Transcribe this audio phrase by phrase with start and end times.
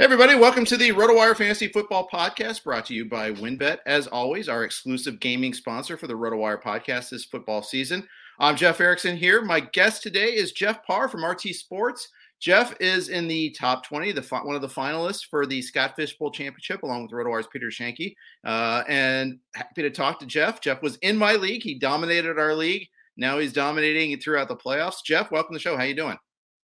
[0.00, 3.80] Everybody, welcome to the RotoWire Fantasy Football Podcast brought to you by WynnBET.
[3.84, 8.08] As always, our exclusive gaming sponsor for the RotoWire podcast this football season.
[8.38, 9.42] I'm Jeff Erickson here.
[9.42, 12.08] My guest today is Jeff Paur from RT Sports.
[12.40, 16.16] Jeff is in the top 20, the one of the finalists for the Scott Fish
[16.16, 18.14] Bowl Championship, along with RotoWire's Peter Schoenke.
[18.42, 20.62] Uh, and happy to talk to Jeff.
[20.62, 21.62] Jeff was in my league.
[21.62, 22.88] He dominated our league.
[23.18, 25.04] Now he's dominating throughout the playoffs.
[25.04, 25.76] Jeff, welcome to the show.
[25.76, 26.16] How you doing?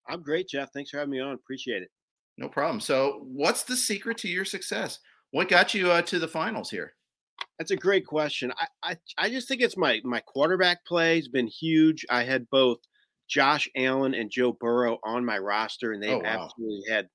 [0.09, 0.72] I'm great, Jeff.
[0.72, 1.34] Thanks for having me on.
[1.34, 1.91] Appreciate it.
[2.41, 2.81] No problem.
[2.81, 4.99] So, what's the secret to your success?
[5.31, 6.95] What got you uh, to the finals here?
[7.59, 8.51] That's a great question.
[8.59, 12.07] I, I, I just think it's my my quarterback play has been huge.
[12.09, 12.79] I had both
[13.29, 16.45] Josh Allen and Joe Burrow on my roster, and they oh, wow.
[16.45, 17.09] absolutely had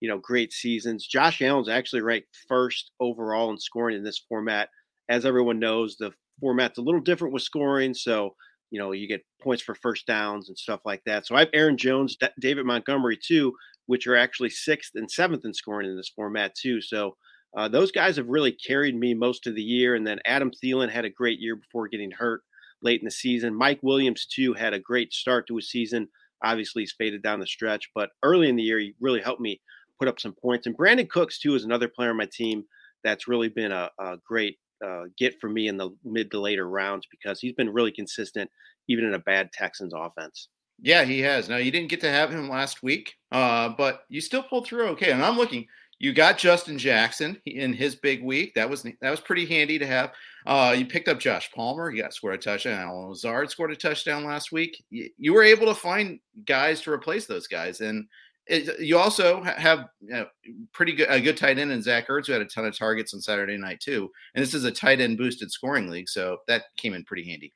[0.00, 1.04] you know great seasons.
[1.04, 4.68] Josh Allen's actually ranked first overall in scoring in this format.
[5.08, 8.36] As everyone knows, the format's a little different with scoring, so
[8.70, 11.26] you know you get points for first downs and stuff like that.
[11.26, 13.52] So I have Aaron Jones, D- David Montgomery too,
[13.86, 16.80] which are actually sixth and seventh in scoring in this format too.
[16.80, 17.16] So
[17.56, 19.94] uh, those guys have really carried me most of the year.
[19.94, 22.42] And then Adam Thielen had a great year before getting hurt
[22.82, 23.54] late in the season.
[23.54, 26.08] Mike Williams too had a great start to his season.
[26.42, 29.60] Obviously, he's faded down the stretch, but early in the year, he really helped me
[29.98, 30.66] put up some points.
[30.66, 32.64] And Brandin Cooks too is another player on my team
[33.04, 36.68] that's really been a, a great uh, get for me in the mid to later
[36.68, 38.50] rounds because he's been really consistent
[38.88, 40.48] even in a bad Texans offense.
[40.82, 41.48] Yeah, he has.
[41.48, 44.86] Now you didn't get to have him last week, uh, but you still pulled through
[44.88, 45.10] okay.
[45.10, 45.66] And I'm looking.
[45.98, 48.54] You got Justin Jackson in his big week.
[48.54, 50.12] That was that was pretty handy to have.
[50.46, 51.90] Uh, you picked up Josh Palmer.
[51.90, 52.80] He got scored a touchdown.
[52.80, 54.82] Allen Lazard scored a touchdown last week.
[54.88, 58.06] You, you were able to find guys to replace those guys, and
[58.46, 60.26] it, you also have know,
[60.72, 63.12] pretty good a good tight end in Zach Ertz who had a ton of targets
[63.12, 64.10] on Saturday night too.
[64.34, 67.52] And this is a tight end boosted scoring league, so that came in pretty handy.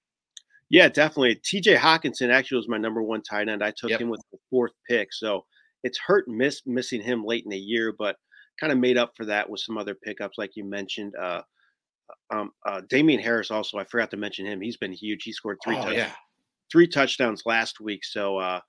[0.70, 1.36] Yeah, definitely.
[1.36, 3.62] TJ Hockenson actually was my number one tight end.
[3.62, 4.00] I took yep.
[4.00, 5.12] him with the fourth pick.
[5.12, 5.44] So
[5.82, 8.16] it's hurt miss missing him late in the year, but
[8.58, 11.14] kind of made up for that with some other pickups, like you mentioned.
[11.20, 11.42] Uh,
[12.30, 14.60] um, uh, Damien Harris also, I forgot to mention him.
[14.60, 15.22] He's been huge.
[15.24, 16.10] He scored three, oh, yeah.
[16.70, 18.04] three touchdowns last week.
[18.04, 18.60] So uh,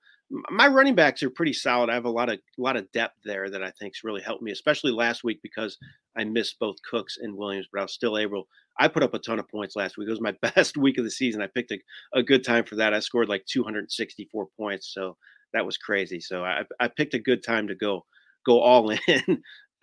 [0.50, 1.90] my running backs are pretty solid.
[1.90, 4.42] I have a lot of a lot of depth there that I think's really helped
[4.42, 5.76] me, especially last week because
[6.16, 9.18] I missed both Cooks and Williams, but I was still able I put up a
[9.18, 10.08] ton of points last week.
[10.08, 11.42] It was my best week of the season.
[11.42, 11.78] I picked a,
[12.14, 12.94] a good time for that.
[12.94, 15.16] I scored like 264 points, so
[15.52, 16.20] that was crazy.
[16.20, 18.04] So I, I picked a good time to go
[18.44, 19.42] go all in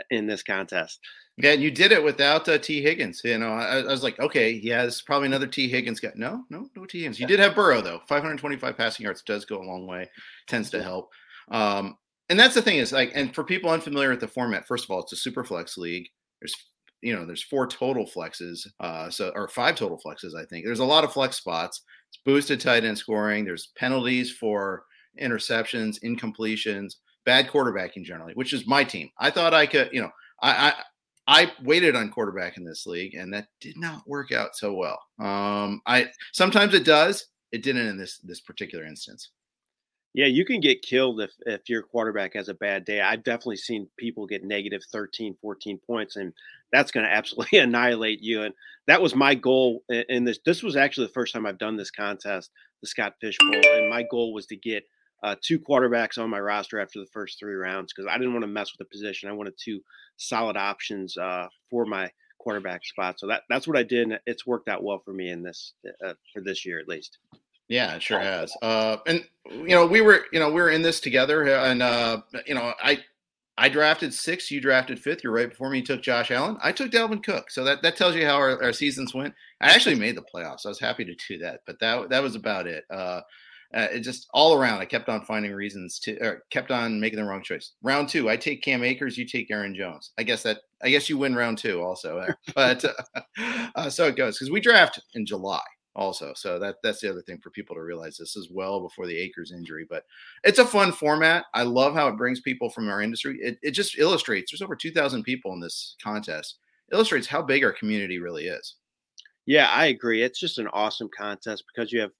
[0.09, 0.99] in this contest.
[1.37, 3.21] Yeah, and you did it without uh, Tee Higgins.
[3.23, 5.67] You know, I, I, was like, okay, yeah, it's probably another T.
[5.67, 6.11] Higgins guy.
[6.15, 6.99] No, no, no T.
[6.99, 7.19] Higgins.
[7.19, 8.01] You did have Burrow though.
[8.07, 10.09] 525 passing yards does go a long way.
[10.47, 11.09] Tends to help.
[11.49, 11.97] Um,
[12.29, 14.91] and that's the thing is like, and for people unfamiliar with the format, first of
[14.91, 16.07] all, it's a super flex league.
[16.41, 16.55] There's
[17.03, 20.66] you know, there's four total flexes, uh, so or five total flexes, I think.
[20.66, 21.81] There's a lot of flex spots.
[22.09, 23.44] It's boosted tight end scoring.
[23.44, 24.85] There's penalties for
[25.22, 26.96] interceptions, incompletions,
[27.26, 29.09] bad quarterbacking generally, which is my team.
[29.20, 30.11] I thought I could, you know,
[30.41, 30.73] I
[31.28, 34.73] I, I waited on quarterback in this league, and that did not work out so
[34.73, 34.99] well.
[35.20, 37.26] Um, I sometimes it does.
[37.52, 39.29] It didn't in this this particular instance.
[40.13, 43.01] Yeah, you can get killed if, if your quarterback has a bad day.
[43.01, 46.33] I've definitely seen people get negative 13, 14 points, and
[46.71, 48.43] that's going to absolutely annihilate you.
[48.43, 48.53] And
[48.87, 50.39] that was my goal in this.
[50.45, 52.51] This was actually the first time I've done this contest,
[52.81, 53.61] the Scott Fish Bowl.
[53.73, 54.83] And my goal was to get
[55.23, 58.43] uh, two quarterbacks on my roster after the first three rounds because I didn't want
[58.43, 59.29] to mess with the position.
[59.29, 59.79] I wanted two
[60.17, 63.19] solid options uh, for my quarterback spot.
[63.19, 64.09] So that that's what I did.
[64.09, 65.73] And it's worked out well for me in this
[66.05, 67.17] uh, for this year at least.
[67.67, 68.53] Yeah, it sure has.
[68.61, 72.21] Uh, and you know, we were, you know, we were in this together, and uh,
[72.45, 72.99] you know, I,
[73.57, 75.23] I drafted sixth, you drafted fifth.
[75.23, 75.79] You're right before me.
[75.79, 76.57] You took Josh Allen.
[76.63, 77.51] I took Dalvin Cook.
[77.51, 79.33] So that that tells you how our, our seasons went.
[79.61, 80.65] I actually made the playoffs.
[80.65, 82.83] I was happy to do that, but that that was about it.
[82.89, 83.21] Uh,
[83.73, 84.79] uh, it just all around.
[84.79, 87.71] I kept on finding reasons to, or kept on making the wrong choice.
[87.81, 90.11] Round two, I take Cam Akers, you take Aaron Jones.
[90.17, 92.23] I guess that, I guess you win round two also.
[92.55, 93.21] but uh,
[93.75, 95.63] uh, so it goes because we draft in July
[95.95, 96.34] also.
[96.35, 99.17] So that that's the other thing for people to realize this is well before the
[99.17, 99.85] Akers injury.
[99.87, 100.05] But
[100.43, 101.45] it's a fun format.
[101.53, 103.37] I love how it brings people from our industry.
[103.41, 104.51] It, it just illustrates.
[104.51, 106.57] There's over 2,000 people in this contest.
[106.91, 108.75] Illustrates how big our community really is.
[109.45, 110.23] Yeah, I agree.
[110.23, 112.11] It's just an awesome contest because you have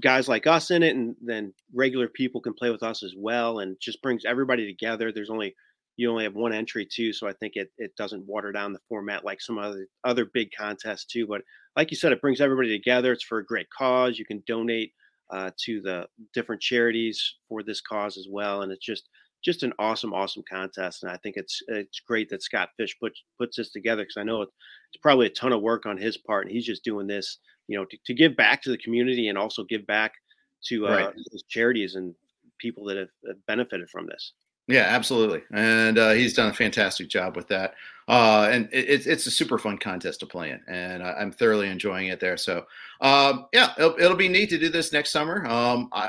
[0.00, 3.60] guys like us in it, and then regular people can play with us as well,
[3.60, 5.10] and just brings everybody together.
[5.10, 5.54] There's only
[5.98, 8.80] you only have one entry too, so I think it it doesn't water down the
[8.88, 11.26] format like some other other big contests too.
[11.26, 11.42] But
[11.76, 13.12] like you said, it brings everybody together.
[13.12, 14.16] It's for a great cause.
[14.16, 14.92] You can donate
[15.30, 19.08] uh, to the different charities for this cause as well, and it's just
[19.44, 21.02] just an awesome, awesome contest.
[21.02, 24.22] And I think it's it's great that Scott Fish puts puts this together because I
[24.22, 27.38] know it's probably a ton of work on his part, and he's just doing this,
[27.66, 30.12] you know, to, to give back to the community and also give back
[30.66, 31.14] to uh, right.
[31.48, 32.14] charities and
[32.58, 33.08] people that have
[33.48, 34.32] benefited from this.
[34.68, 37.74] Yeah, absolutely, and uh, he's done a fantastic job with that.
[38.06, 41.32] Uh, and it, it's it's a super fun contest to play in, and I, am
[41.32, 42.36] thoroughly enjoying it there.
[42.36, 42.64] So,
[43.00, 45.46] um, yeah, it'll, it'll, be neat to do this next summer.
[45.46, 46.08] Um, I,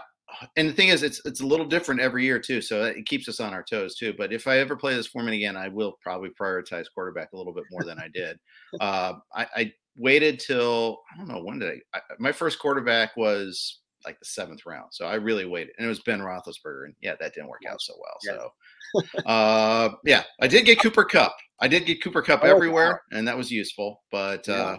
[0.55, 3.27] and the thing is, it's it's a little different every year too, so it keeps
[3.27, 4.13] us on our toes too.
[4.17, 7.53] But if I ever play this format again, I will probably prioritize quarterback a little
[7.53, 8.39] bit more than I did.
[8.79, 13.17] Uh, I, I, waited till I don't know when did I, I my first quarterback
[13.17, 14.89] was like the seventh round.
[14.91, 17.81] So I really waited, and it was Ben Roethlisberger, and yeah, that didn't work out
[17.81, 18.17] so well.
[18.25, 19.03] Yeah.
[19.15, 21.35] So, uh, yeah, I did get Cooper Kupp.
[21.61, 23.17] I did get Cooper Kupp oh, everywhere, wow.
[23.17, 24.03] and that was useful.
[24.11, 24.53] But yeah.
[24.53, 24.77] uh,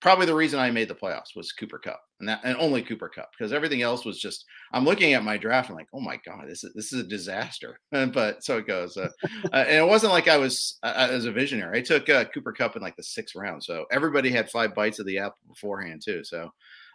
[0.00, 3.08] probably the reason I made the playoffs was Cooper Kupp, and that and only Cooper
[3.08, 4.44] Kupp because everything else was just.
[4.72, 7.08] I'm looking at my draft, I'm like, oh my god, this is this is a
[7.08, 7.78] disaster.
[7.90, 9.08] but so it goes, uh,
[9.52, 11.78] uh, and it wasn't like I was uh, as a visionary.
[11.78, 14.98] I took uh, Cooper Kupp in like the sixth round, so everybody had five bites
[14.98, 16.24] of the apple beforehand too.
[16.24, 16.50] So.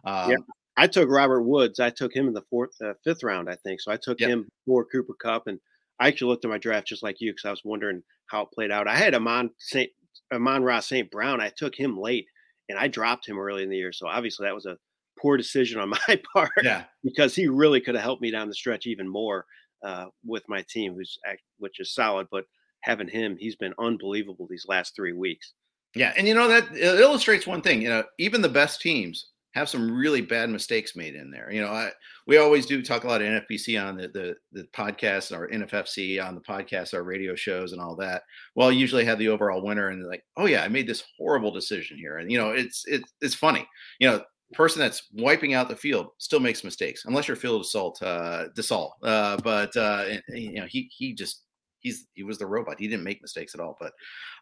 [0.06, 0.38] Um, yeah.
[0.78, 1.80] I took Robert Woods.
[1.80, 3.82] I took him in the fourth, uh, fifth round, I think.
[3.82, 4.30] So I took yep.
[4.30, 5.60] him before Cooper Kupp, and
[6.00, 8.52] I actually looked at my draft just like you because I was wondering how it
[8.54, 8.88] played out.
[8.88, 9.90] I had Amon Saint
[10.34, 11.10] Amon-Ra St.
[11.10, 11.40] Brown.
[11.40, 12.26] I took him late,
[12.70, 13.94] and I dropped him early in the year.
[13.94, 14.78] So obviously that was a
[15.20, 16.52] poor decision on my part.
[16.64, 19.46] Yeah, because he really could have helped me down the stretch even more
[19.86, 21.18] uh, with my team, who's
[21.58, 22.28] which is solid.
[22.32, 22.46] But
[22.82, 25.54] having him, he's been unbelievable these last three weeks.
[25.96, 27.82] Yeah, and you know that illustrates one thing.
[27.82, 31.50] You know, even the best teams have some really bad mistakes made in there.
[31.50, 31.90] You know, I,
[32.28, 36.24] we always do talk a lot of NFPC on the, the, the podcast our NFFC
[36.24, 38.24] on the podcast, our radio shows and all that.
[38.56, 41.52] Well, I usually have the overall winner and like, oh yeah, I made this horrible
[41.52, 42.18] decision here.
[42.18, 43.66] And you know, it's it's it's funny.
[44.00, 44.24] You know,
[44.54, 48.92] person that's wiping out the field still makes mistakes unless you're Phil Assault uh Dussault.
[49.04, 51.44] Uh but uh you know, he he just
[51.80, 52.76] he's he was the robot.
[52.78, 53.78] He didn't make mistakes at all.
[53.80, 53.94] But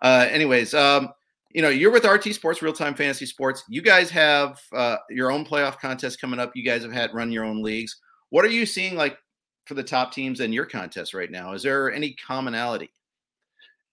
[0.01, 1.09] uh anyways, um
[1.53, 3.63] you know, you're with RT Sports, Real Time Fantasy Sports.
[3.69, 6.55] You guys have uh, your own playoff contest coming up.
[6.55, 7.97] You guys have had run your own leagues.
[8.29, 9.17] What are you seeing like
[9.65, 11.53] for the top teams in your contest right now?
[11.53, 12.91] Is there any commonality?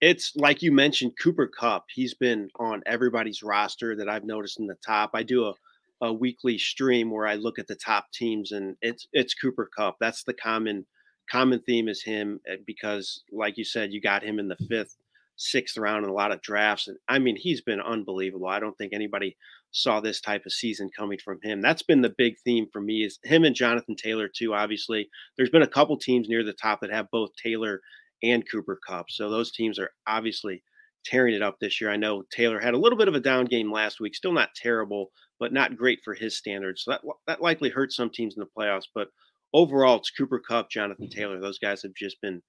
[0.00, 1.84] It's like you mentioned, Cooper Kupp.
[1.94, 5.10] He's been on everybody's roster that I've noticed in the top.
[5.12, 5.54] I do a,
[6.00, 9.96] a weekly stream where I look at the top teams, and it's it's Cooper Kupp.
[10.00, 10.86] That's the common
[11.30, 14.96] common theme is him eh, because, like you said, you got him in the fifth
[15.40, 16.86] sixth round in a lot of drafts.
[16.86, 18.46] And I mean, he's been unbelievable.
[18.46, 19.36] I don't think anybody
[19.72, 21.62] saw this type of season coming from him.
[21.62, 24.52] That's been the big theme for me is him and Jonathan Taylor too.
[24.52, 27.80] Obviously, there's been a couple teams near the top that have both Taylor
[28.22, 29.10] and Cooper Kupp.
[29.10, 30.62] So those teams are obviously
[31.06, 31.90] tearing it up this year.
[31.90, 34.50] I know Taylor had a little bit of a down game last week, still not
[34.54, 36.84] terrible, but not great for his standards.
[36.84, 38.88] So that that likely hurt some teams in the playoffs.
[38.94, 39.08] But
[39.54, 41.18] overall, it's Cooper Kupp, Jonathan mm-hmm.
[41.18, 41.40] Taylor.
[41.40, 42.42] Those guys have just been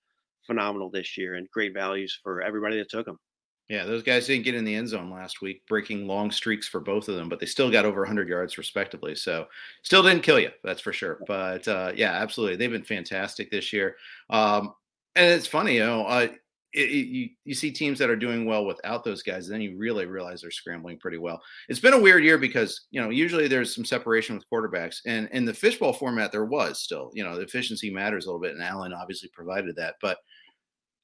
[0.45, 3.17] phenomenal this year and great values for everybody that took them.
[3.69, 6.81] Yeah, those guys didn't get in the end zone last week, breaking long streaks for
[6.81, 9.15] both of them, but they still got over 100 yards respectively.
[9.15, 9.48] So,
[9.81, 11.19] still didn't kill you, that's for sure.
[11.25, 13.95] But uh, yeah, absolutely, they've been fantastic this year.
[14.29, 14.74] Um,
[15.15, 16.27] and it's funny, you know, uh,
[16.74, 19.78] it, it, you you see teams that are doing well without those guys, then you
[19.78, 21.42] really realize they're scrambling pretty well.
[21.68, 25.28] It's been a weird year because you know usually there's some separation with quarterbacks, and
[25.32, 28.54] in the fishbowl format there was still you know the efficiency matters a little bit,
[28.54, 30.18] and Allen obviously provided that, but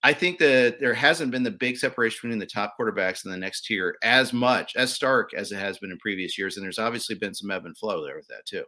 [0.03, 3.37] I think that there hasn't been the big separation between the top quarterbacks and the
[3.37, 6.79] next tier as much as stark as it has been in previous years, and there's
[6.79, 8.63] obviously been some ebb and flow there with that too.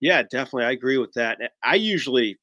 [0.00, 1.38] Yeah, definitely, I agree with that.
[1.62, 2.38] I usually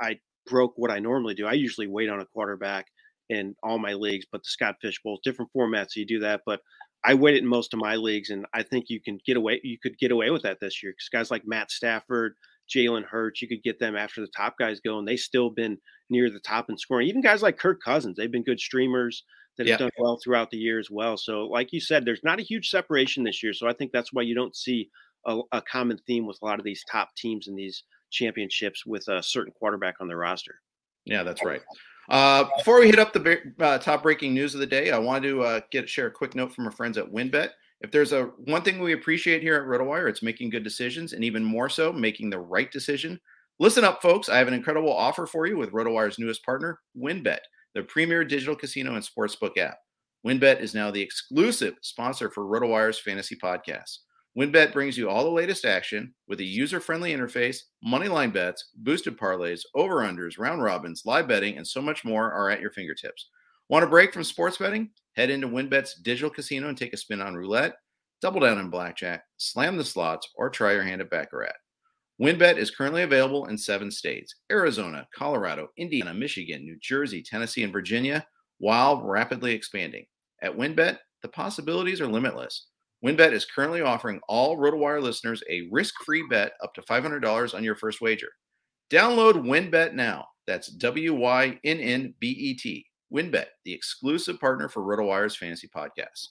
[0.00, 1.46] I broke what I normally do.
[1.46, 2.86] I usually wait on a quarterback
[3.28, 6.42] in all my leagues, but the Scott Fish Bowl, different formats, so you do that.
[6.46, 6.60] But
[7.04, 9.60] I waited in most of my leagues, and I think you can get away.
[9.62, 12.34] You could get away with that this year because guys like Matt Stafford,
[12.74, 15.78] Jalen Hurts, you could get them after the top guys go, and they still been
[16.10, 17.08] near the top in scoring.
[17.08, 19.24] Even guys like Kirk Cousins, they've been good streamers
[19.56, 21.16] that have done well throughout the year as well.
[21.16, 23.52] So, like you said, there's not a huge separation this year.
[23.52, 24.88] So I think that's why you don't see
[25.26, 29.06] a, a common theme with a lot of these top teams in these championships with
[29.08, 30.60] a certain quarterback on their roster.
[31.04, 31.62] Yeah, that's right.
[32.08, 35.28] Uh, before we hit up the uh, top breaking news of the day, I wanted
[35.28, 37.50] to uh, get share a quick note from our friends at WynnBET.
[37.80, 41.22] If there's a one thing we appreciate here at RotoWire, it's making good decisions, and
[41.22, 43.20] even more so, making the right decision.
[43.60, 44.28] Listen up, folks.
[44.28, 47.40] I have an incredible offer for you with RotoWire's newest partner, WynnBET,
[47.74, 49.78] the premier digital casino and sportsbook app.
[50.26, 53.98] WynnBET is now the exclusive sponsor for RotoWire's fantasy podcast.
[54.38, 59.62] WynnBET brings you all the latest action with a user-friendly interface, moneyline bets, boosted parlays,
[59.74, 63.30] over/unders, round robins, live betting, and so much more are at your fingertips.
[63.68, 64.90] Want a break from sports betting?
[65.16, 67.78] Head into WynnBET's digital casino and take a spin on roulette,
[68.22, 71.56] double down on blackjack, slam the slots, or try your hand at baccarat.
[72.22, 77.72] WynnBET is currently available in seven states: Arizona, Colorado, Indiana, Michigan, New Jersey, Tennessee, and
[77.72, 78.24] Virginia,
[78.58, 80.06] while rapidly expanding.
[80.42, 82.68] At WynnBET, the possibilities are limitless.
[83.04, 87.76] WynnBET is currently offering all RotoWire listeners a risk-free bet up to $500 on your
[87.76, 88.30] first wager.
[88.90, 90.26] Download WynnBET now.
[90.46, 91.26] That's W-Y-N-N-B-E-T.
[93.12, 96.28] WynnBET, the exclusive partner for RotoWire's fantasy podcast.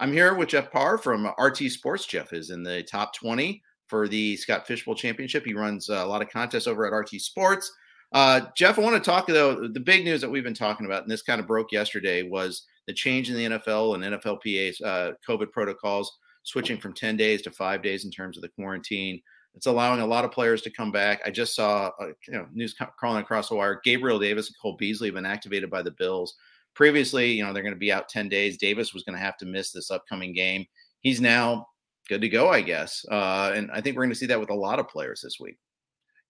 [0.00, 2.06] I'm here with Jeff Paur from RT Sports.
[2.06, 5.44] Jeff is in the top 20 for the Scott Fishbowl Championship.
[5.44, 7.72] He runs a lot of contests over at RT Sports.
[8.12, 9.68] Uh, Jeff, I want to talk though.
[9.68, 12.64] The big news that we've been talking about, and this kind of broke yesterday, was
[12.86, 16.10] the change in the NFL and NFLPA's uh, COVID protocols,
[16.42, 19.20] switching from 10 days to five days in terms of the quarantine.
[19.54, 21.20] It's allowing a lot of players to come back.
[21.24, 23.80] I just saw uh, you know news crawling across the wire.
[23.84, 26.34] Gabriel Davis and Cole Beasley have been activated by the Bills.
[26.74, 28.58] Previously, you know they're going to be out 10 days.
[28.58, 30.66] Davis was going to have to miss this upcoming game.
[31.00, 31.68] He's now
[32.08, 33.06] good to go, I guess.
[33.10, 35.38] Uh, and I think we're going to see that with a lot of players this
[35.38, 35.56] week.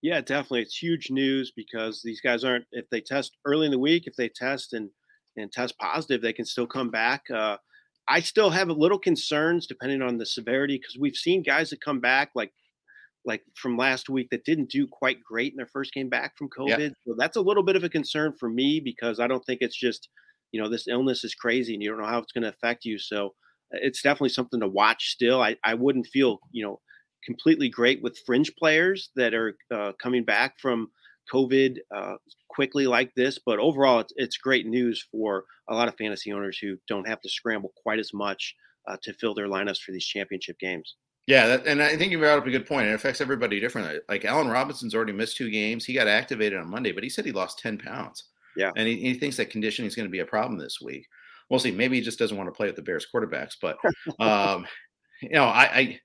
[0.02, 0.60] Yeah, definitely.
[0.60, 2.66] It's huge news because these guys aren't.
[2.72, 4.90] If they test early in the week, if they test and
[5.36, 7.22] and test positive, they can still come back.
[7.30, 7.56] Uh,
[8.08, 11.80] I still have a little concerns depending on the severity because we've seen guys that
[11.80, 12.52] come back like
[13.24, 16.50] like from last week that didn't do quite great in their first game back from
[16.50, 16.78] COVID.
[16.78, 16.88] Yeah.
[17.06, 19.78] So that's a little bit of a concern for me because I don't think it's
[19.78, 20.08] just
[20.52, 22.84] you know this illness is crazy and you don't know how it's going to affect
[22.84, 22.98] you.
[22.98, 23.28] So
[23.74, 25.10] uh, it's definitely something to watch.
[25.10, 26.80] Still, I I wouldn't feel you know
[27.24, 30.90] completely great with fringe players that are uh, coming back from
[31.32, 32.14] COVID uh,
[32.48, 33.38] quickly like this.
[33.44, 37.20] But overall, it's, it's great news for a lot of fantasy owners who don't have
[37.22, 38.54] to scramble quite as much
[38.88, 40.96] uh, to fill their lineups for these championship games.
[41.26, 42.88] Yeah, that, and I think you brought up a good point.
[42.88, 43.98] It affects everybody differently.
[44.08, 45.84] Like Allen Robinson's already missed two games.
[45.84, 48.24] He got activated on Monday, but he said he lost 10 pounds.
[48.56, 48.72] Yeah.
[48.76, 51.06] And he, he thinks that conditioning is going to be a problem this week.
[51.48, 51.70] We'll see.
[51.70, 53.56] Maybe he just doesn't want to play with the Bears quarterbacks.
[53.60, 53.78] But,
[54.20, 54.66] um,
[55.22, 56.00] you know, I, I,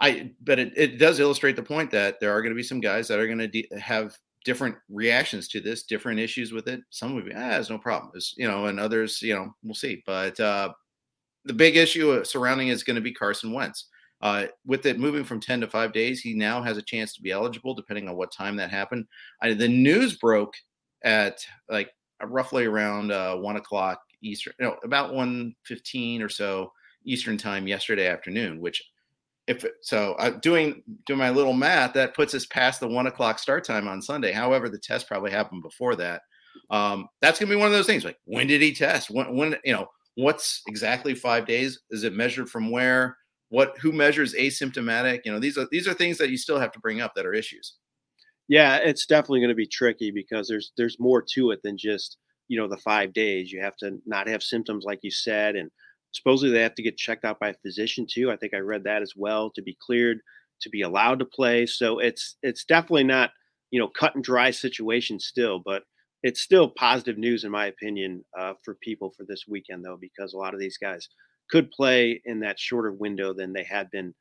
[0.00, 2.80] I, but it, it does illustrate the point that there are going to be some
[2.80, 6.80] guys that are going to de- have different reactions to this, different issues with it.
[6.90, 8.12] Some would be, ah, it's no problem.
[8.14, 10.02] It's, you know, and others, you know, we'll see.
[10.06, 10.72] But uh,
[11.44, 13.88] the big issue uh, surrounding is going to be Carson Wentz.
[14.22, 17.22] Uh, with it moving from 10 to five days, he now has a chance to
[17.22, 19.06] be eligible depending on what time that happened.
[19.42, 20.54] I, the news broke
[21.02, 21.38] at
[21.70, 21.90] like
[22.22, 26.70] roughly around uh, one o'clock Eastern, know, about 1.15 or so
[27.04, 28.82] Eastern time yesterday afternoon, which
[29.50, 33.38] if so uh, doing doing my little math that puts us past the one o'clock
[33.38, 34.30] start time on sunday.
[34.30, 36.22] However the test probably happened before that.
[36.70, 39.10] Um, that's going to be one of those things like when did he test?
[39.10, 41.80] When, when you know what's exactly five days?
[41.90, 43.16] Is it measured from where?
[43.48, 45.22] What who measures asymptomatic?
[45.24, 47.26] You know these are these are things that you still have to bring up that
[47.26, 47.74] are issues.
[48.48, 52.18] Yeah it's definitely going to be tricky because there's there's more to it than just
[52.46, 53.50] you know the five days.
[53.50, 55.72] You have to not have symptoms like you said and
[56.12, 58.30] supposedly they have to get checked out by a physician too.
[58.30, 60.20] I think I read that as well to be cleared
[60.62, 61.66] to be allowed to play.
[61.66, 63.30] So it's it's definitely not
[63.70, 65.82] you know cut and dry situation still, but
[66.22, 70.34] it's still positive news in my opinion uh, for people for this weekend though because
[70.34, 71.08] a lot of these guys
[71.50, 74.14] could play in that shorter window than they had been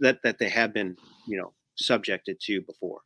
[0.00, 0.96] that that they have been
[1.26, 3.00] you know subjected to before.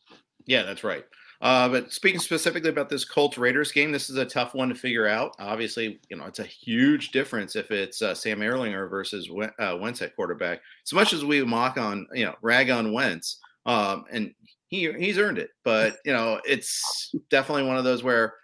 [0.47, 1.05] Yeah, that's right.
[1.41, 4.75] Uh, but speaking specifically about this Colts Raiders game, this is a tough one to
[4.75, 5.35] figure out.
[5.39, 10.03] Obviously, you know it's a huge difference if it's uh, Sam Ehlinger versus uh, Wentz
[10.03, 10.61] at quarterback.
[10.87, 14.35] As much as we mock on, you know, rag on Wentz, um, and
[14.67, 18.35] he he's earned it, but you know it's definitely one of those where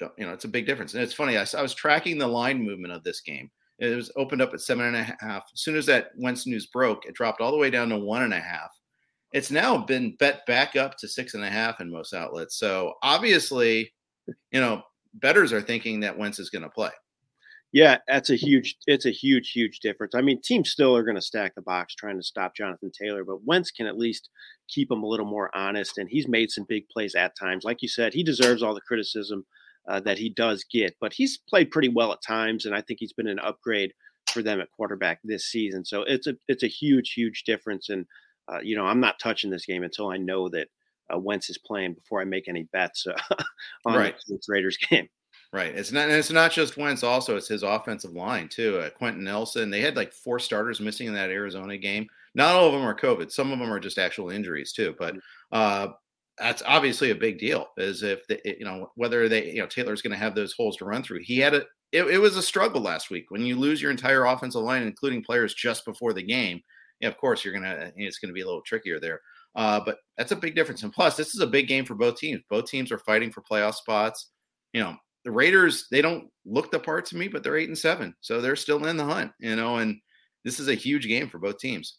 [0.00, 0.94] you know it's a big difference.
[0.94, 3.50] And it's funny, I, I was tracking the line movement of this game.
[3.80, 5.42] It was opened up at seven and a half.
[5.52, 8.22] As soon as that Wentz news broke, it dropped all the way down to one
[8.22, 8.70] and a half
[9.32, 12.56] it's now been bet back up to six and a half in most outlets.
[12.58, 13.92] So obviously,
[14.50, 14.82] you know,
[15.14, 16.90] betters are thinking that Wentz is going to play.
[17.72, 18.76] Yeah, that's a huge.
[18.86, 20.14] It's a huge, huge difference.
[20.14, 23.24] I mean, teams still are going to stack the box trying to stop Jonathan Taylor,
[23.24, 24.28] but Wentz can at least
[24.68, 27.64] keep him a little more honest, and he's made some big plays at times.
[27.64, 29.46] Like you said, he deserves all the criticism
[29.88, 32.98] uh, that he does get, but he's played pretty well at times, and I think
[33.00, 33.94] he's been an upgrade
[34.30, 35.82] for them at quarterback this season.
[35.84, 37.88] So it's a it's a huge, huge difference.
[37.88, 38.04] And
[38.48, 40.68] uh, you know, I'm not touching this game until I know that
[41.12, 43.34] uh, Wentz is playing before I make any bets uh,
[43.86, 44.14] on right.
[44.28, 45.08] the Raiders game.
[45.52, 45.74] Right.
[45.74, 46.08] It's not.
[46.08, 47.02] it's not just Wentz.
[47.02, 48.78] Also, it's his offensive line too.
[48.78, 49.68] Uh, Quenton Nelson.
[49.68, 52.06] They had like four starters missing in that Arizona game.
[52.34, 53.30] Not all of them are COVID.
[53.30, 54.94] Some of them are just actual injuries too.
[54.98, 55.16] But
[55.50, 55.88] uh,
[56.38, 57.68] that's obviously a big deal.
[57.76, 60.78] Is if the, you know whether they you know Taylor's going to have those holes
[60.78, 61.20] to run through.
[61.20, 61.64] He had a.
[61.92, 65.22] It, it, was a struggle last week when you lose your entire offensive line, including
[65.22, 66.62] players just before the game.
[67.02, 67.92] Yeah, of course you're gonna.
[67.96, 69.20] It's going to be a little trickier there.
[69.54, 70.82] Uh, but that's a big difference.
[70.82, 72.40] And plus, this is a big game for both teams.
[72.48, 74.30] Both teams are fighting for playoff spots.
[74.72, 77.76] You know, the Raiders, they don't look the part to me, but they're eight and
[77.76, 78.14] seven.
[78.20, 79.98] So they're still in the hunt, you know, and
[80.44, 81.98] this is a huge game for both teams.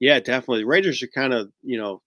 [0.00, 0.60] Yeah, definitely.
[0.60, 2.02] The Raiders are kind of, you know,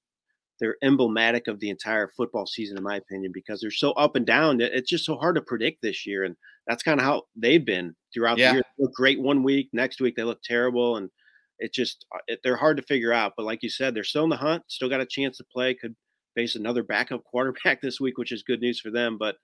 [0.59, 4.25] they're emblematic of the entire football season, in my opinion, because they're so up and
[4.25, 4.59] down.
[4.59, 6.23] It's just so hard to predict this year.
[6.23, 6.35] And
[6.67, 8.49] that's kind of how they've been throughout yeah.
[8.49, 8.63] the year.
[8.77, 10.97] They look great one week, next week they look terrible.
[10.97, 11.09] And
[11.59, 13.33] it just, uh, it, they're hard to figure out.
[13.37, 15.73] But like you said, they're still in the hunt, still got a chance to play,
[15.73, 15.95] could
[16.35, 19.17] face another backup quarterback this week, which is good news for them.
[19.17, 19.35] But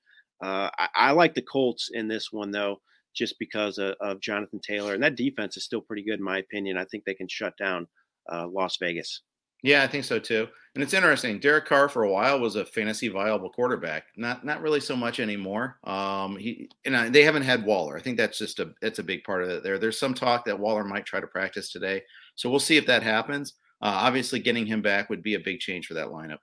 [0.43, 2.77] uh, I, I, like the Colts in this one though,
[3.15, 6.39] just because of, of, Jonathan Taylor, and that defense is still pretty good in my
[6.39, 6.77] opinion.
[6.77, 7.88] I think they can shut down
[8.31, 9.22] uh, Las Vegas.
[9.64, 10.48] Yeah, I think so too.
[10.76, 11.40] And it's interesting.
[11.40, 14.04] Derek Carr for a while was a fantasy viable quarterback.
[14.18, 15.80] Not not really so much anymore.
[15.86, 17.98] Um, he and I, they haven't had Waller.
[17.98, 19.64] I think that's just a that's a big part of it.
[19.64, 22.04] There, there's some talk that Waller might try to practice today.
[22.36, 23.54] So we'll see if that happens.
[23.82, 26.40] Uh, obviously, getting him back would be a big change for that lineup.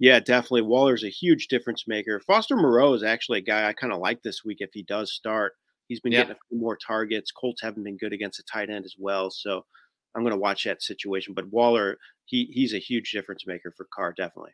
[0.00, 0.62] Yeah, definitely.
[0.62, 2.20] Waller's a huge difference maker.
[2.26, 5.12] Foster Moreau is actually a guy I kind of like this week if he does
[5.12, 5.52] start.
[5.88, 7.30] He's been getting a few more targets.
[7.32, 9.30] Colts haven't been good against a tight end as well.
[9.30, 9.66] So
[10.14, 11.34] I'm going to watch that situation.
[11.34, 14.52] But Waller, he he's a huge difference maker for Carr, definitely.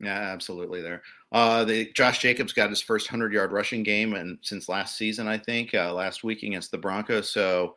[0.00, 0.82] Yeah, absolutely.
[0.82, 4.96] There, uh, the Josh Jacobs got his first hundred yard rushing game and since last
[4.96, 7.30] season, I think, uh, last week against the Broncos.
[7.30, 7.74] So,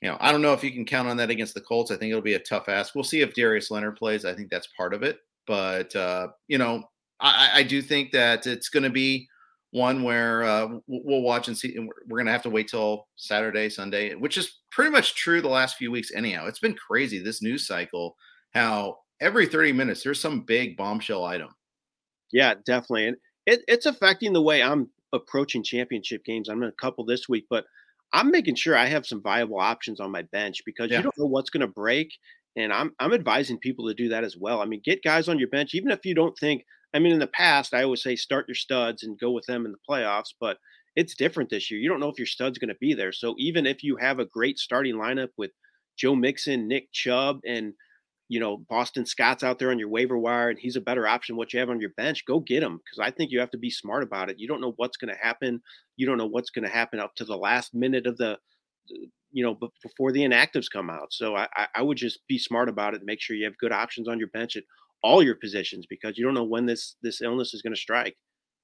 [0.00, 1.90] you know, I don't know if you can count on that against the Colts.
[1.90, 2.94] I think it'll be a tough ask.
[2.94, 4.24] We'll see if Darius Leonard plays.
[4.24, 5.18] I think that's part of it.
[5.46, 6.84] But uh, you know,
[7.20, 9.28] I, I do think that it's going to be
[9.72, 11.74] one where uh, we'll watch and see.
[11.76, 15.40] And we're going to have to wait till Saturday, Sunday, which is pretty much true
[15.40, 16.12] the last few weeks.
[16.14, 18.16] Anyhow, it's been crazy this news cycle.
[18.54, 21.48] How every 30 minutes there's some big bombshell item.
[22.32, 26.48] Yeah, definitely, and it, it's affecting the way I'm approaching championship games.
[26.48, 27.64] I'm in a couple this week, but
[28.14, 30.98] I'm making sure I have some viable options on my bench because yeah.
[30.98, 32.12] you don't know what's going to break
[32.56, 34.60] and I'm I'm advising people to do that as well.
[34.60, 36.64] I mean, get guys on your bench, even if you don't think.
[36.94, 39.64] I mean, in the past, I always say start your studs and go with them
[39.64, 40.58] in the playoffs, but
[40.94, 41.80] it's different this year.
[41.80, 43.12] You don't know if your stud's going to be there.
[43.12, 45.52] So even if you have a great starting lineup with
[45.96, 47.72] Joe Mixon, Nick Chubb, and
[48.28, 51.36] you know Boston Scott's out there on your waiver wire, and he's a better option.
[51.36, 53.58] What you have on your bench, go get him because I think you have to
[53.58, 54.38] be smart about it.
[54.38, 55.62] You don't know what's going to happen.
[55.96, 58.38] You don't know what's going to happen up to the last minute of the
[59.32, 61.12] you know, before the inactives come out.
[61.12, 63.72] So I, I would just be smart about it and make sure you have good
[63.72, 64.64] options on your bench at
[65.02, 68.16] all your positions because you don't know when this this illness is going to strike.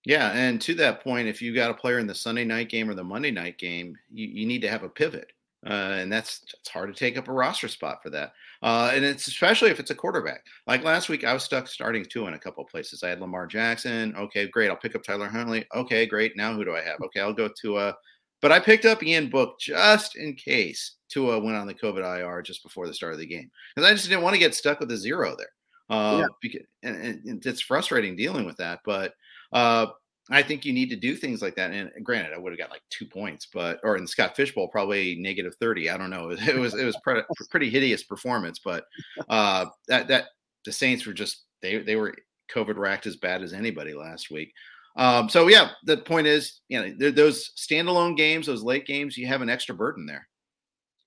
[0.05, 2.89] Yeah, and to that point, if you got a player in the Sunday night game
[2.89, 5.33] or the Monday night game, you, you need to have a pivot,
[5.67, 8.33] uh, and that's it's hard to take up a roster spot for that.
[8.63, 10.45] Uh, and it's especially if it's a quarterback.
[10.67, 13.03] Like last week, I was stuck starting two in a couple of places.
[13.03, 14.15] I had Lamar Jackson.
[14.17, 14.71] Okay, great.
[14.71, 15.65] I'll pick up Tyler Huntley.
[15.75, 16.37] Okay, great.
[16.37, 17.01] Now who do I have?
[17.07, 17.97] Okay, I'll go to a
[18.41, 22.41] but I picked up Ian Book just in case Tua went on the COVID IR
[22.43, 24.81] just before the start of the game because I just didn't want to get stuck
[24.81, 25.51] with a zero there.
[25.91, 26.27] Uh, yeah.
[26.43, 29.15] because, and, and, it's frustrating dealing with that, but
[29.53, 29.87] uh,
[30.31, 31.71] I think you need to do things like that.
[31.71, 35.17] And granted, I would have got like two points, but or in Scott Fishbowl probably
[35.17, 35.89] negative thirty.
[35.89, 36.31] I don't know.
[36.39, 38.85] It was it was pretty, pretty hideous performance, but
[39.29, 40.27] uh, that that
[40.65, 42.15] the Saints were just they they were
[42.55, 44.53] COVID racked as bad as anybody last week.
[44.97, 49.27] Um, so yeah, the point is, you know, those standalone games, those late games, you
[49.29, 50.29] have an extra burden there.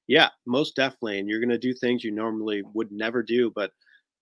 [0.07, 3.51] Yeah, most definitely, and you're going to do things you normally would never do.
[3.53, 3.71] But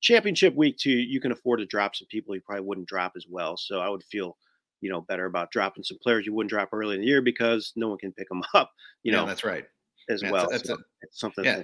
[0.02, 3.26] championship week two, you can afford to drop some people you probably wouldn't drop as
[3.30, 3.58] well.
[3.58, 4.38] So I would feel,
[4.82, 7.74] you know, better about dropping some players you wouldn't drop early in the year because
[7.76, 8.72] no one can pick them up.
[9.04, 9.66] You know, that's right.
[10.10, 11.46] As well, that's, that's so a, it's something.
[11.46, 11.62] Yeah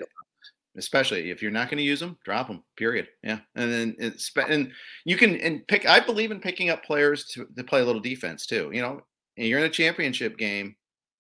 [0.78, 2.64] especially if you're not going to use them, drop them.
[2.78, 3.08] Period.
[3.24, 4.72] Yeah, and then it's and
[5.06, 5.88] you can and pick.
[5.88, 8.70] I believe in picking up players to, to play a little defense too.
[8.74, 9.02] You know,
[9.38, 10.76] and you're in a championship game.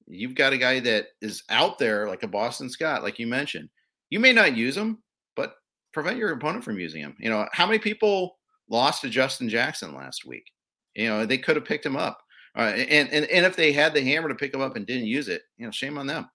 [0.08, 3.70] You've got a guy that is out there like a Boston Scott, like you mentioned.
[4.10, 5.00] You may not use him,
[5.96, 7.16] prevent your opponent from using him.
[7.20, 8.38] You know, how many people
[8.70, 10.52] lost to Justin Jackson last week?
[10.94, 12.20] You know, they could have picked him up.
[12.56, 15.08] Uh, and, and and if they had the hammer to pick him up and didn't
[15.08, 16.30] use it, you know, shame on them.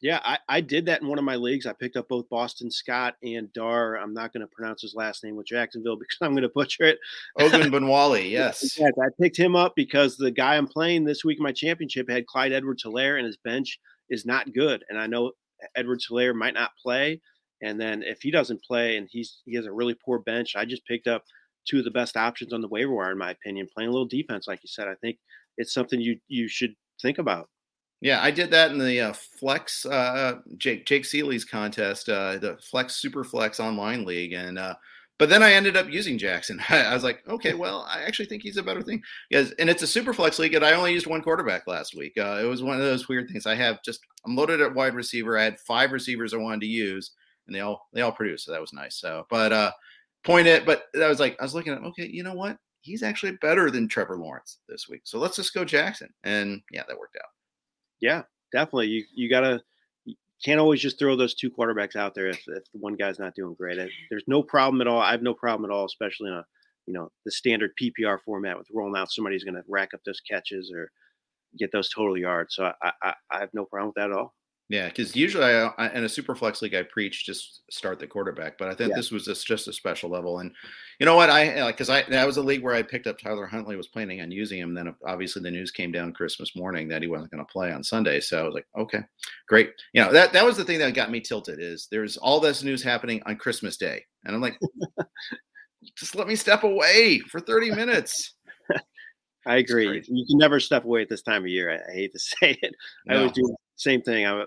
[0.00, 1.66] Yeah, I, I did that in one of my leagues.
[1.66, 3.96] I picked up both Boston Scott and Dar.
[3.96, 6.84] I'm not going to pronounce his last name with Jacksonville because I'm going to butcher
[6.84, 6.98] it.
[7.38, 8.78] Ogunbowale, yes.
[8.78, 8.92] yes.
[9.00, 12.26] I picked him up because the guy I'm playing this week in my championship had
[12.26, 13.80] Clyde Edwards Helaire, and his bench
[14.10, 14.84] is not good.
[14.88, 15.32] And I know
[15.74, 17.20] Edwards Helaire might not play.
[17.62, 20.64] And then if he doesn't play and he's he has a really poor bench, I
[20.64, 21.24] just picked up
[21.66, 23.68] two of the best options on the waiver wire, in my opinion.
[23.74, 25.18] Playing a little defense, like you said, I think
[25.56, 27.48] it's something you you should think about.
[28.00, 32.56] Yeah, I did that in the uh, Flex uh, Jake Jake Ciely's contest, uh, the
[32.58, 34.74] Flex Super Flex Online League, and uh,
[35.18, 36.62] but then I ended up using Jackson.
[36.68, 39.02] I was like, okay, well, I actually think he's a better thing.
[39.28, 42.16] Because and it's a super flex league, and I only used one quarterback last week.
[42.16, 43.46] Uh, it was one of those weird things.
[43.46, 45.36] I have just I'm loaded at wide receiver.
[45.36, 47.10] I had five receivers I wanted to use,
[47.48, 48.96] and they all they all produced, so that was nice.
[48.96, 49.72] So, but uh,
[50.22, 52.58] point it, but I was like, I was looking at, okay, you know what?
[52.82, 55.02] He's actually better than Trevor Lawrence this week.
[55.04, 57.30] So let's just go Jackson, and yeah, that worked out.
[58.00, 58.88] Yeah, definitely.
[58.88, 59.62] You you gotta
[60.44, 63.54] can't always just throw those two quarterbacks out there if, if one guy's not doing
[63.54, 63.78] great.
[64.08, 65.00] There's no problem at all.
[65.00, 66.44] I have no problem at all, especially in a
[66.86, 70.20] you know the standard PPR format with rolling out somebody's going to rack up those
[70.20, 70.90] catches or
[71.58, 72.54] get those total yards.
[72.54, 74.34] So I, I, I have no problem with that at all.
[74.70, 77.98] Yeah, because usually I, uh, I, in a super flex league I preach just start
[77.98, 78.96] the quarterback, but I think yeah.
[78.96, 80.40] this was just just a special level.
[80.40, 80.52] And
[81.00, 83.46] you know what, I because I that was a league where I picked up Tyler
[83.46, 84.74] Huntley, was planning on using him.
[84.74, 87.82] Then obviously the news came down Christmas morning that he wasn't going to play on
[87.82, 89.00] Sunday, so I was like, okay,
[89.48, 89.70] great.
[89.94, 92.62] You know that that was the thing that got me tilted is there's all this
[92.62, 94.58] news happening on Christmas Day, and I'm like,
[95.96, 98.34] just let me step away for 30 minutes.
[99.46, 100.02] I agree.
[100.06, 101.70] You can never step away at this time of year.
[101.70, 102.74] I, I hate to say it.
[103.06, 103.14] No.
[103.14, 104.26] I always do the same thing.
[104.26, 104.44] I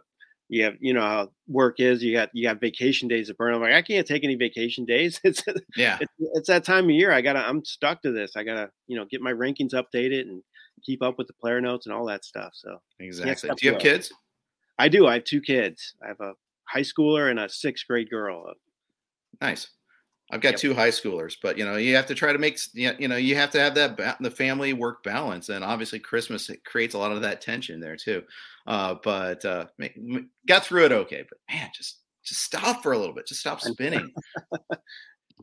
[0.52, 3.56] you have you know how work is you got you got vacation days to burn.
[3.56, 5.20] I'm like i can't take any vacation days.
[5.24, 5.44] It's
[5.78, 5.98] yeah.
[6.02, 8.36] it's, it's, that time of year i gotta i'm stuck to this.
[8.36, 10.44] I gotta you know get my rankings updated and
[10.86, 13.50] keep up with the player notes and all that stuff so exactly.
[13.56, 14.12] do you have kids?
[14.78, 15.96] I do i have two kids.
[16.04, 16.34] I have a
[16.66, 18.54] high schooler and a sixth grade girl.
[19.40, 19.70] Nice
[20.32, 20.60] I've got yep.
[20.60, 23.36] two high schoolers, but you know, you have to try to make you know, you
[23.36, 26.98] have to have that ba- the family work balance, and obviously Christmas it creates a
[26.98, 28.24] lot of that tension there too.
[28.66, 29.66] Uh, but uh,
[30.48, 31.26] got through it okay.
[31.28, 34.14] But man, just just stop for a little bit, just stop spinning.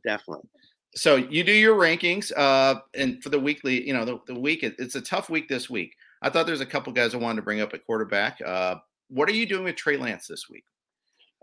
[0.06, 0.48] Definitely.
[0.94, 4.62] So you do your rankings, uh, and for the weekly, you know, the, the week
[4.62, 5.94] it's a tough week this week.
[6.22, 8.38] I thought there's a couple guys I wanted to bring up at quarterback.
[8.44, 8.76] Uh,
[9.08, 10.64] what are you doing with Trey Lance this week?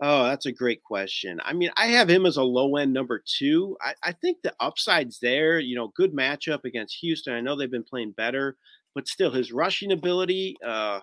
[0.00, 1.40] Oh, that's a great question.
[1.42, 3.76] I mean, I have him as a low end number two.
[3.80, 5.58] I, I, think the upside's there.
[5.58, 7.32] You know, good matchup against Houston.
[7.32, 8.58] I know they've been playing better,
[8.94, 10.56] but still, his rushing ability.
[10.64, 11.00] Uh,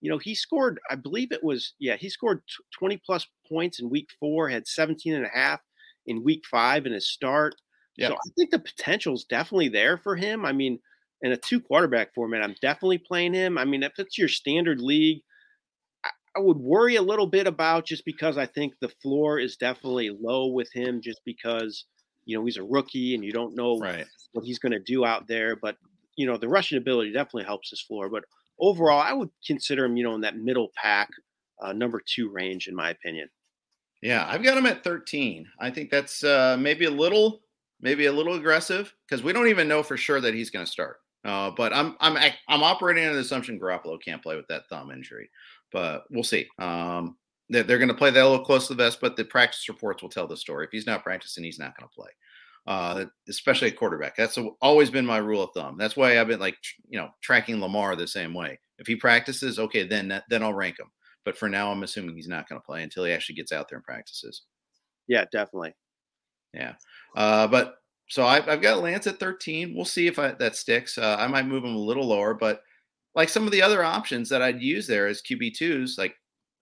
[0.00, 0.78] you know, he scored.
[0.88, 2.42] I believe it was yeah, he scored
[2.78, 4.48] twenty plus points in week four.
[4.48, 5.60] Had 17 and a half
[6.06, 7.56] in week five in his start.
[7.96, 8.10] Yep.
[8.10, 10.44] So I think the potential's definitely there for him.
[10.44, 10.78] I mean,
[11.22, 13.58] in a two quarterback format, I'm definitely playing him.
[13.58, 15.20] I mean, if it's your standard league
[16.36, 20.10] I would worry a little bit about just because I think the floor is definitely
[20.10, 21.84] low with him, just because
[22.24, 24.06] you know he's a rookie and you don't know right.
[24.32, 25.56] what he's going to do out there.
[25.56, 25.76] But
[26.16, 28.08] you know the rushing ability definitely helps his floor.
[28.08, 28.24] But
[28.60, 31.08] overall, I would consider him, you know, in that middle pack,
[31.60, 33.28] uh, number two range, in my opinion.
[34.02, 35.46] Yeah, I've got him at 13.
[35.58, 37.42] I think that's uh, maybe a little,
[37.80, 40.70] maybe a little aggressive because we don't even know for sure that he's going to
[40.70, 40.98] start.
[41.22, 42.16] Uh, but I'm I'm
[42.48, 45.28] I'm operating on the assumption Garoppolo can't play with that thumb injury
[45.72, 46.46] but we'll see.
[46.58, 47.16] Um,
[47.48, 49.68] they're, they're going to play that a little close to the vest, but the practice
[49.68, 50.64] reports will tell the story.
[50.64, 52.10] If he's not practicing, he's not going to play.
[52.66, 54.14] Uh, especially a quarterback.
[54.16, 55.76] That's always been my rule of thumb.
[55.78, 58.60] That's why I've been like, you know, tracking Lamar the same way.
[58.78, 60.90] If he practices, okay, then then I'll rank him.
[61.24, 63.68] But for now, I'm assuming he's not going to play until he actually gets out
[63.68, 64.42] there and practices.
[65.08, 65.74] Yeah, definitely.
[66.54, 66.74] Yeah,
[67.16, 67.76] uh, but
[68.08, 69.74] so I've, I've got Lance at 13.
[69.74, 70.98] We'll see if I, that sticks.
[70.98, 72.62] Uh, I might move him a little lower, but
[73.14, 76.14] like some of the other options that I'd use there as QB2s, like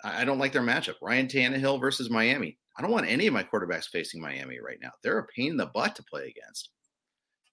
[0.04, 0.94] I don't like their matchup.
[1.02, 2.56] Ryan Tannehill versus Miami.
[2.78, 4.90] I don't want any of my quarterbacks facing Miami right now.
[5.02, 6.70] They're a pain in the butt to play against.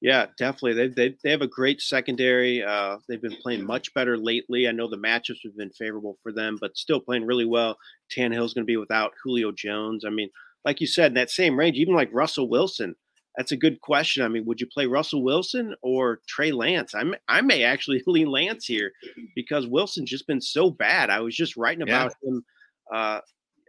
[0.01, 0.73] Yeah, definitely.
[0.73, 2.63] They they, they have a great secondary.
[2.63, 4.67] Uh, they've been playing much better lately.
[4.67, 7.77] I know the matchups have been favorable for them, but still playing really well.
[8.15, 10.05] Tannehill's going to be without Julio Jones.
[10.05, 10.29] I mean,
[10.63, 12.95] like you said, in that same range, even like Russell Wilson,
[13.37, 14.23] that's a good question.
[14.23, 16.95] I mean, would you play Russell Wilson or Trey Lance?
[16.95, 18.91] I may, I may actually lean Lance here
[19.35, 21.09] because Wilson's just been so bad.
[21.09, 22.29] I was just writing about yeah.
[22.29, 22.45] him.
[22.93, 23.19] Uh,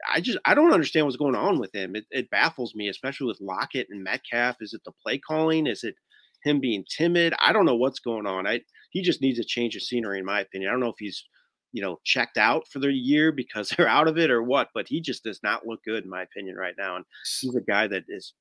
[0.09, 1.97] I just I don't understand what's going on with him.
[1.97, 4.57] It, it, baffles me, especially with Lockett and Metcalf.
[4.61, 5.67] Is it the play calling?
[5.67, 5.95] Is it
[6.45, 7.35] him being timid?
[7.43, 8.47] I don't know what's going on.
[8.47, 10.69] I he just needs a change of scenery, in my opinion.
[10.69, 11.25] I don't know if he's
[11.73, 14.87] you know checked out for the year because they're out of it or what, but
[14.89, 16.97] he just does not look good, in my opinion, right now.
[16.97, 17.05] And
[17.41, 18.35] he's a guy that is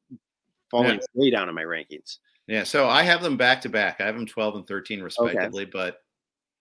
[0.72, 1.06] falling yeah.
[1.14, 2.18] way down in my rankings.
[2.48, 4.00] Yeah, so I have them back to back.
[4.00, 5.72] I have them 12 and 13 respectively, okay.
[5.74, 5.98] but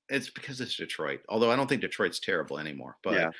[0.09, 1.21] it's because it's Detroit.
[1.29, 3.31] Although I don't think Detroit's terrible anymore, but yeah.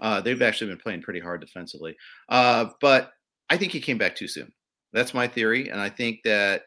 [0.00, 1.96] uh, they've actually been playing pretty hard defensively.
[2.28, 3.12] Uh, but
[3.50, 4.52] I think he came back too soon.
[4.92, 6.62] That's my theory, and I think that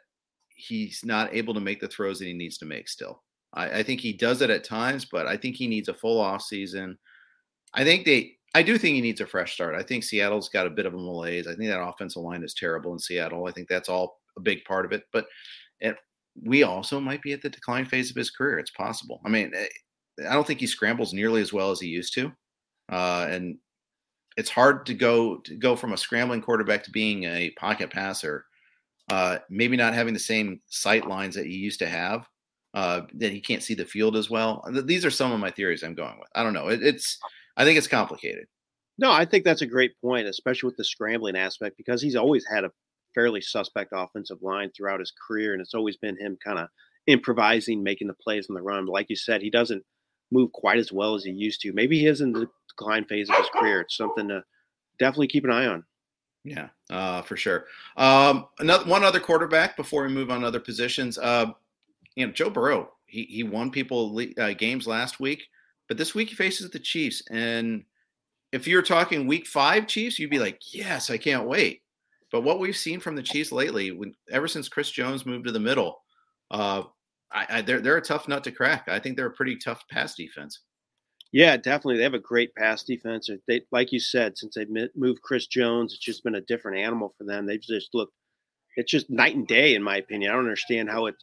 [0.49, 2.87] he's not able to make the throws that he needs to make.
[2.87, 3.21] Still,
[3.53, 6.19] I, I think he does it at times, but I think he needs a full
[6.19, 6.97] off season.
[7.73, 8.34] I think they.
[8.55, 9.75] I do think he needs a fresh start.
[9.75, 11.45] I think Seattle's got a bit of a malaise.
[11.45, 13.47] I think that offensive line is terrible in Seattle.
[13.47, 15.03] I think that's all a big part of it.
[15.11, 15.25] But
[15.81, 15.97] it,
[16.41, 18.57] we also might be at the decline phase of his career.
[18.57, 19.19] It's possible.
[19.25, 19.67] I mean, eh,
[20.29, 22.31] I don't think he scrambles nearly as well as he used to,
[22.89, 23.57] uh, and
[24.37, 28.45] it's hard to go to go from a scrambling quarterback to being a pocket passer.
[29.11, 32.25] Uh, maybe not having the same sight lines that he used to have.
[32.73, 34.65] Uh, that he can't see the field as well.
[34.85, 36.27] These are some of my theories I'm going with.
[36.35, 36.67] I don't know.
[36.67, 37.17] It, it's
[37.57, 38.45] I think it's complicated.
[38.97, 42.45] No, I think that's a great point, especially with the scrambling aspect, because he's always
[42.49, 42.71] had a
[43.13, 46.69] fairly suspect offensive line throughout his career, and it's always been him kind of
[47.07, 48.85] improvising, making the plays on the run.
[48.85, 49.83] But like you said, he doesn't
[50.31, 51.73] move quite as well as he used to.
[51.73, 53.81] Maybe he is in the decline phase of his career.
[53.81, 54.43] It's something to
[54.99, 55.83] definitely keep an eye on.
[56.43, 57.65] Yeah, uh, for sure.
[57.97, 61.17] Um, another one other quarterback before we move on to other positions.
[61.17, 61.47] Uh,
[62.15, 62.91] you know, Joe Burrow.
[63.07, 65.47] He he won people uh, games last week,
[65.87, 67.21] but this week he faces the Chiefs.
[67.29, 67.83] And
[68.51, 71.81] if you're talking Week Five Chiefs, you'd be like, yes, I can't wait.
[72.31, 75.51] But what we've seen from the Chiefs lately, when ever since Chris Jones moved to
[75.51, 76.01] the middle,
[76.51, 76.83] uh,
[77.31, 78.87] I, I, they're they're a tough nut to crack.
[78.87, 80.61] I think they're a pretty tough pass defense.
[81.31, 81.97] Yeah, definitely.
[81.97, 83.29] They have a great pass defense.
[83.47, 87.13] They, like you said, since they've moved Chris Jones, it's just been a different animal
[87.17, 87.45] for them.
[87.45, 88.13] They've just looked.
[88.77, 90.31] It's just night and day, in my opinion.
[90.31, 91.15] I don't understand how it,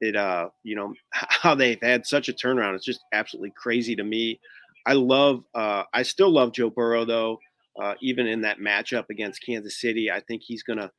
[0.00, 2.74] it, uh, you know, how they've had such a turnaround.
[2.74, 4.40] It's just absolutely crazy to me.
[4.86, 5.44] I love.
[5.54, 7.38] Uh, I still love Joe Burrow though
[7.80, 10.10] uh, even in that matchup against Kansas City.
[10.10, 10.90] I think he's to,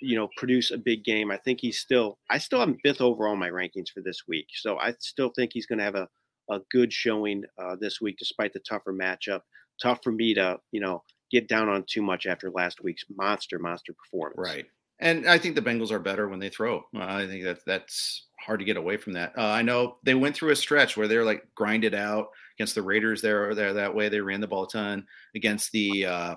[0.00, 1.30] you know, produce a big game.
[1.30, 4.46] I think he's still, I still have fifth overall my rankings for this week.
[4.54, 6.08] So I still think he's to have a,
[6.50, 9.40] a good showing uh, this week, despite the tougher matchup.
[9.82, 13.58] Tough for me to, you know, get down on too much after last week's monster,
[13.58, 14.38] monster performance.
[14.38, 14.66] Right.
[15.00, 16.78] And I think the Bengals are better when they throw.
[16.94, 19.32] Uh, I think that that's hard to get away from that.
[19.36, 22.82] Uh, I know they went through a stretch where they're like grinded out against the
[22.82, 23.20] Raiders.
[23.20, 24.08] They're there that way.
[24.08, 26.34] They ran the ball a ton against the uh,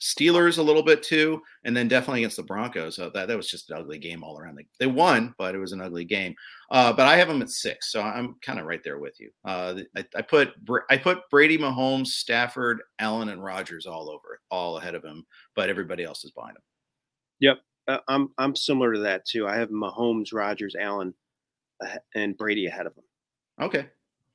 [0.00, 2.96] Steelers a little bit too, and then definitely against the Broncos.
[2.96, 4.56] So that that was just an ugly game all around.
[4.56, 6.34] They, they won, but it was an ugly game.
[6.70, 9.30] Uh, but I have them at six, so I'm kind of right there with you.
[9.44, 10.52] Uh, I, I, put
[10.90, 15.68] I put Brady, Mahomes, Stafford, Allen, and Rodgers all over, all ahead of him, but
[15.68, 16.62] everybody else is behind him.
[17.40, 19.48] Yep, uh, I'm I'm similar to that too.
[19.48, 21.14] I have Mahomes, Rodgers, Allen,
[22.14, 23.04] and Brady ahead of them.
[23.60, 23.86] Okay,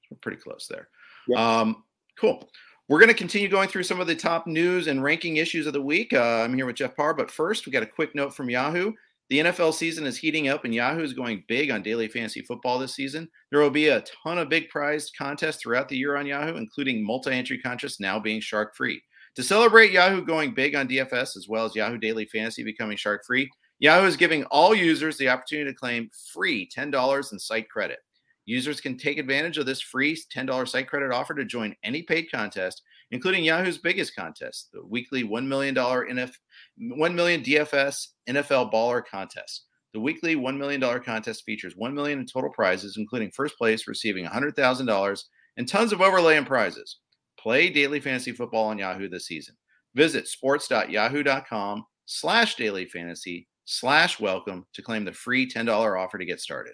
[0.10, 0.90] we're pretty close there.
[1.28, 1.40] Yep.
[1.40, 1.84] Um,
[2.20, 2.50] cool.
[2.90, 5.74] We're going to continue going through some of the top news and ranking issues of
[5.74, 6.12] the week.
[6.12, 8.92] Uh, I'm here with Jeff Paur, but first, we got a quick note from Yahoo.
[9.30, 12.78] The NFL season is heating up, and Yahoo is going big on daily fantasy football
[12.78, 13.30] this season.
[13.50, 17.06] There will be a ton of big prize contests throughout the year on Yahoo, including
[17.06, 19.02] multi entry contests now being shark free.
[19.36, 23.24] To celebrate Yahoo going big on DFS as well as Yahoo Daily Fantasy becoming shark
[23.26, 27.98] free, Yahoo is giving all users the opportunity to claim free $10 in site credit.
[28.46, 32.30] Users can take advantage of this free $10 site credit offer to join any paid
[32.32, 36.32] contest, including Yahoo's biggest contest, the weekly $1 million, NF,
[36.78, 39.66] 1 million DFS NFL Baller Contest.
[39.94, 44.26] The weekly $1 million contest features 1 million in total prizes, including first place receiving
[44.26, 45.24] $100,000
[45.58, 46.98] and tons of overlay and prizes.
[47.44, 49.54] Play daily fantasy football on Yahoo this season.
[49.96, 56.40] Visit sports.yahoo.com slash daily fantasy slash welcome to claim the free $10 offer to get
[56.40, 56.74] started.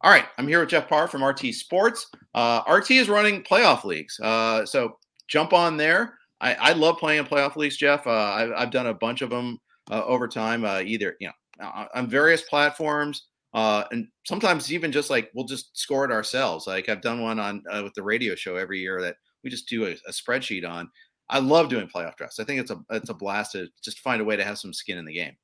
[0.00, 2.10] All right, I'm here with Jeff Paur from RT Sports.
[2.34, 6.18] Uh, RT is running playoff leagues, uh, so jump on there.
[6.40, 8.04] I, I, love playing playoff leagues, Jeff.
[8.04, 9.58] Uh, I've, I've, done a bunch of them
[9.92, 11.28] uh, over time, uh, either you
[11.60, 16.66] know on various platforms, uh, and sometimes even just like we'll just score it ourselves.
[16.66, 19.16] Like I've done one on with the radio show every year that
[19.48, 20.90] we just do a, a spreadsheet on.
[21.30, 22.38] I love doing playoff drafts.
[22.38, 24.72] I think it's a it's a blast to just find a way to have some
[24.72, 25.36] skin in the game.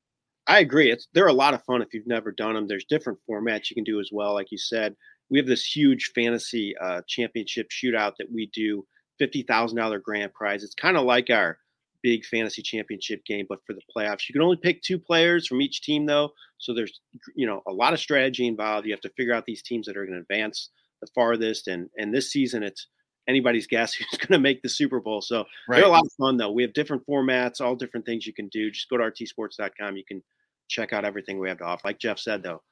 [0.46, 0.90] I agree.
[0.90, 2.68] It's they're a lot of fun if you've never done them.
[2.68, 4.34] There's different formats you can do as well.
[4.34, 4.94] Like you said,
[5.30, 8.86] we have this huge fantasy uh, championship shootout that we do,
[9.18, 10.62] fifty thousand dollar grand prize.
[10.62, 11.58] It's kind of like our
[12.02, 14.28] big fantasy championship game, but for the playoffs.
[14.28, 16.30] You can only pick two players from each team, though.
[16.58, 17.00] So there's
[17.34, 18.86] you know a lot of strategy involved.
[18.86, 20.70] You have to figure out these teams that are going to advance
[21.04, 21.68] the farthest.
[21.68, 22.86] And and this season, it's
[23.28, 25.20] anybody's guess who's going to make the Super Bowl.
[25.20, 25.78] So right.
[25.78, 26.50] they're a lot of fun, though.
[26.50, 28.70] We have different formats, all different things you can do.
[28.70, 29.96] Just go to rtsports.com.
[29.96, 30.22] You can
[30.68, 31.82] check out everything we have to offer.
[31.84, 32.62] Like Jeff said, though,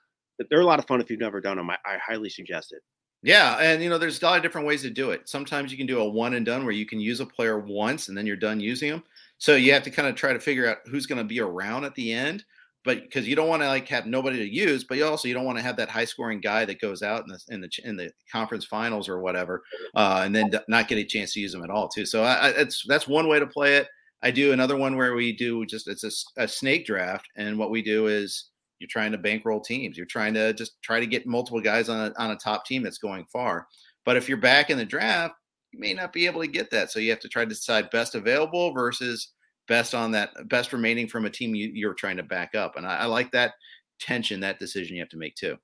[0.50, 1.70] they're a lot of fun if you've never done them.
[1.70, 2.82] I, I highly suggest it.
[3.24, 5.28] Yeah, and you know, there's a lot of different ways to do it.
[5.28, 8.08] Sometimes you can do a one and done where you can use a player once
[8.08, 9.04] and then you're done using them.
[9.38, 11.84] So you have to kind of try to figure out who's going to be around
[11.84, 12.44] at the end.
[12.84, 15.34] But because you don't want to like have nobody to use, but you also you
[15.34, 17.70] don't want to have that high scoring guy that goes out in the in the
[17.84, 19.62] in the conference finals or whatever,
[19.94, 22.04] uh, and then not get a chance to use them at all too.
[22.04, 23.88] So I, I, it's that's one way to play it.
[24.22, 27.70] I do another one where we do just it's a, a snake draft, and what
[27.70, 29.96] we do is you're trying to bankroll teams.
[29.96, 32.82] You're trying to just try to get multiple guys on a, on a top team
[32.82, 33.68] that's going far.
[34.04, 35.36] But if you're back in the draft,
[35.70, 36.90] you may not be able to get that.
[36.90, 39.28] So you have to try to decide best available versus
[39.68, 42.76] best on that best remaining from a team you, are trying to back up.
[42.76, 43.54] And I, I, like that
[44.00, 45.56] tension, that decision you have to make too.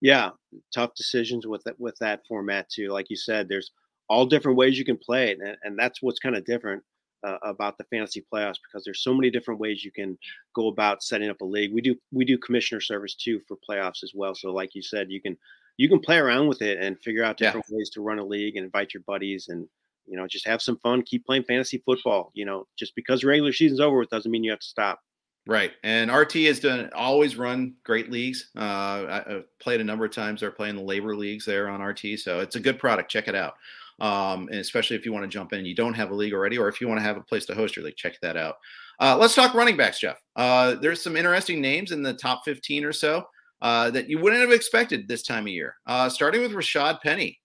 [0.00, 0.30] Yeah,
[0.74, 2.90] tough decisions with that with that format too.
[2.90, 3.72] Like you said, there's
[4.08, 6.82] all different ways you can play it, and, and that's what's kind of different
[7.24, 10.18] uh, about the fantasy playoffs because there's so many different ways you can
[10.54, 11.72] go about setting up a league.
[11.72, 14.34] We do we do commissioner service too for playoffs as well.
[14.34, 15.36] So like you said, you can
[15.76, 17.76] you can play around with it and figure out different yeah.
[17.76, 19.66] ways to run a league and invite your buddies and
[20.06, 23.52] you know just have some fun keep playing fantasy football you know just because regular
[23.52, 25.00] season's over it doesn't mean you have to stop
[25.46, 30.04] right and rt has done always run great leagues uh, I, have played a number
[30.04, 33.10] of times they're playing the labor leagues there on rt so it's a good product
[33.10, 33.54] check it out
[34.00, 36.32] um, and especially if you want to jump in and you don't have a league
[36.32, 38.36] already or if you want to have a place to host your league check that
[38.36, 38.56] out
[39.00, 42.84] uh, let's talk running backs jeff uh, there's some interesting names in the top 15
[42.84, 43.24] or so
[43.64, 45.76] uh, that you wouldn't have expected this time of year.
[45.86, 47.40] Uh, starting with Rashad Penny.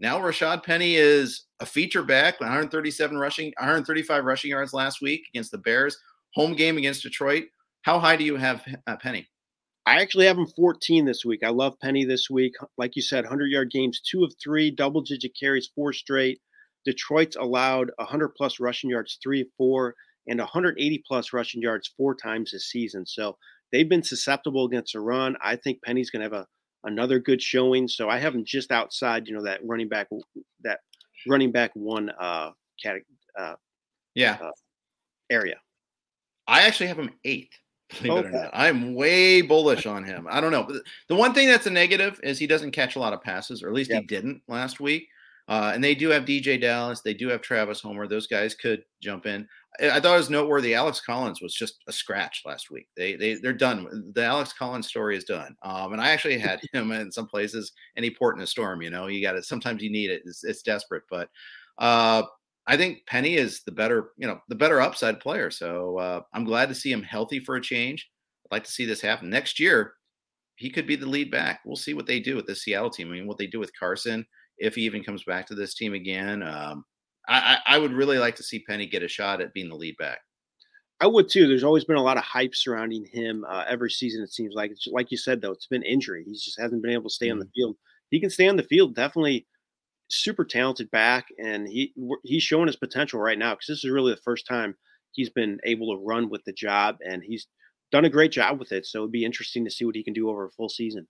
[0.00, 5.50] Now Rashad Penny is a feature back, 137 rushing, 135 rushing yards last week against
[5.50, 5.96] the Bears.
[6.34, 7.44] Home game against Detroit.
[7.82, 9.28] How high do you have uh, Penny?
[9.86, 11.44] I actually have him 14 this week.
[11.44, 12.54] I love Penny this week.
[12.78, 16.40] Like you said, 100 yard games, two of three, double digit carries, four straight.
[16.84, 19.94] Detroit's allowed 100 plus rushing yards, three of four,
[20.26, 23.06] and 180 plus rushing yards four times this season.
[23.06, 23.36] So
[23.72, 25.36] they've been susceptible against a run.
[25.42, 26.46] I think Penny's going to have a
[26.84, 27.88] another good showing.
[27.88, 30.08] So I have him just outside, you know, that running back
[30.62, 30.80] that
[31.26, 32.50] running back one uh,
[32.82, 32.96] cat,
[33.38, 33.54] uh
[34.14, 34.50] yeah uh,
[35.30, 35.56] area.
[36.46, 37.56] I actually have him eighth.
[38.00, 38.28] Believe okay.
[38.28, 40.26] it or not, I'm way bullish on him.
[40.30, 40.68] I don't know.
[41.08, 43.68] The one thing that's a negative is he doesn't catch a lot of passes, or
[43.68, 44.00] at least yep.
[44.00, 45.08] he didn't last week.
[45.46, 47.02] Uh, and they do have DJ Dallas.
[47.02, 48.06] They do have Travis Homer.
[48.06, 49.46] Those guys could jump in.
[49.80, 50.74] I thought it was noteworthy.
[50.74, 52.88] Alex Collins was just a scratch last week.
[52.96, 54.12] They they they're done.
[54.14, 55.56] The Alex Collins story is done.
[55.62, 58.82] Um, and I actually had him in some places, any port in a storm.
[58.82, 59.44] You know, you got it.
[59.44, 60.22] Sometimes you need it.
[60.24, 61.28] It's, it's desperate, but
[61.78, 62.22] uh,
[62.66, 65.50] I think Penny is the better, you know, the better upside player.
[65.50, 68.08] So uh, I'm glad to see him healthy for a change.
[68.46, 69.94] I'd like to see this happen next year.
[70.56, 71.60] He could be the lead back.
[71.66, 73.08] We'll see what they do with the Seattle team.
[73.08, 74.24] I mean, what they do with Carson
[74.58, 76.42] if he even comes back to this team again.
[76.42, 76.84] Um,
[77.26, 79.96] I, I would really like to see Penny get a shot at being the lead
[79.96, 80.18] back.
[81.00, 81.48] I would too.
[81.48, 84.22] There's always been a lot of hype surrounding him uh, every season.
[84.22, 86.24] It seems like, it's, like you said, though, it's been injury.
[86.24, 87.32] He just hasn't been able to stay mm-hmm.
[87.32, 87.52] on the mm-hmm.
[87.54, 87.76] field.
[88.10, 88.94] He can stay on the field.
[88.94, 89.46] Definitely,
[90.08, 94.12] super talented back, and he he's showing his potential right now because this is really
[94.12, 94.76] the first time
[95.12, 97.48] he's been able to run with the job, and he's
[97.90, 98.86] done a great job with it.
[98.86, 101.06] So it'd be interesting to see what he can do over a full season.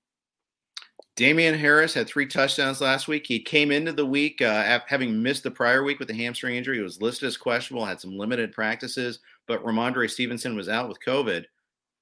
[1.16, 3.24] Damien Harris had three touchdowns last week.
[3.26, 6.78] He came into the week uh, having missed the prior week with a hamstring injury.
[6.78, 10.98] He was listed as questionable, had some limited practices, but Rhamondre Stevenson was out with
[11.06, 11.44] COVID,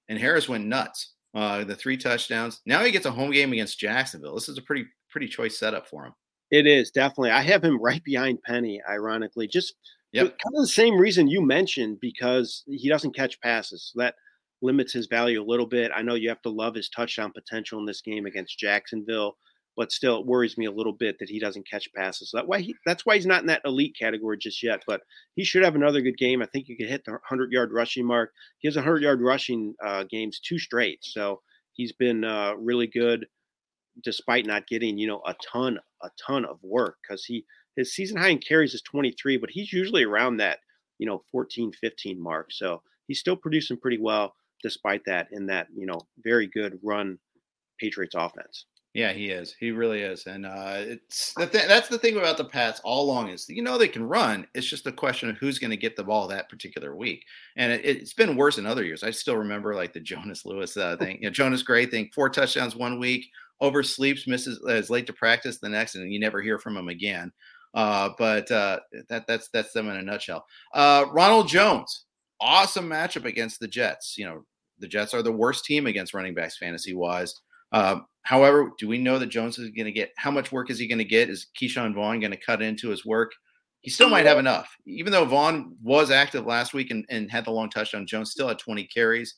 [0.09, 1.13] and Harris went nuts.
[1.35, 2.61] Uh, the three touchdowns.
[2.67, 4.35] Now he gets a home game against Jacksonville.
[4.35, 6.13] This is a pretty pretty choice setup for him.
[6.51, 7.31] It is definitely.
[7.31, 9.75] I have him right behind Penny, ironically, just
[10.13, 10.27] yep.
[10.27, 13.93] kind of the same reason you mentioned because he doesn't catch passes.
[13.95, 14.15] that
[14.63, 15.91] limits his value a little bit.
[15.95, 19.37] I know you have to love his touchdown potential in this game against Jacksonville,
[19.77, 22.31] but still it worries me a little bit that he doesn't catch passes.
[22.33, 24.83] That why he, that's why he's not in that elite category just yet.
[24.87, 25.03] But
[25.35, 26.43] he should have another good game.
[26.43, 28.33] I think he could hit the 100 yard rushing mark.
[28.59, 31.41] He has 100 yard rushing uh, games two straight, so
[31.73, 33.27] he's been uh, really good
[34.03, 37.45] despite not getting you know a ton a ton of work because he
[37.77, 40.61] his season high in carries is 23 but he's usually around that
[40.99, 45.69] you know 14 15 mark so he's still producing pretty well despite that in that
[45.77, 47.19] you know very good run
[47.79, 48.67] Patriots offense.
[48.95, 49.55] Yeah, he is.
[49.59, 53.05] He really is, and uh, it's the th- that's the thing about the Pats all
[53.05, 54.47] along is you know they can run.
[54.55, 57.25] It's just a question of who's going to get the ball that particular week,
[57.57, 59.03] and it, has been worse in other years.
[59.03, 61.17] I still remember like the Jonas Lewis uh, thing.
[61.23, 63.25] You know, Jonas Gray thing, four touchdowns one week,
[63.63, 67.33] oversleeps, misses, is late to practice the next, and you never hear from him again.
[67.73, 70.45] Uh, but uh, that that's that's them in a nutshell.
[70.75, 72.05] Uh, Ronald Jones,
[72.43, 74.17] awesome matchup against the Jets.
[74.19, 74.45] You know,
[74.79, 77.35] the Jets are the worst team against running backs fantasy wise.
[77.73, 80.79] Uh, however, do we know that Jones is going to get how much work is
[80.79, 81.31] he going to get?
[81.31, 83.33] Is Ke'Shawn Vaughn going to cut into his work?
[83.81, 87.45] He still might have enough, even though Vaughn was active last week and, and had
[87.45, 88.07] the long touchdown.
[88.07, 89.37] Jones still had 20 carries.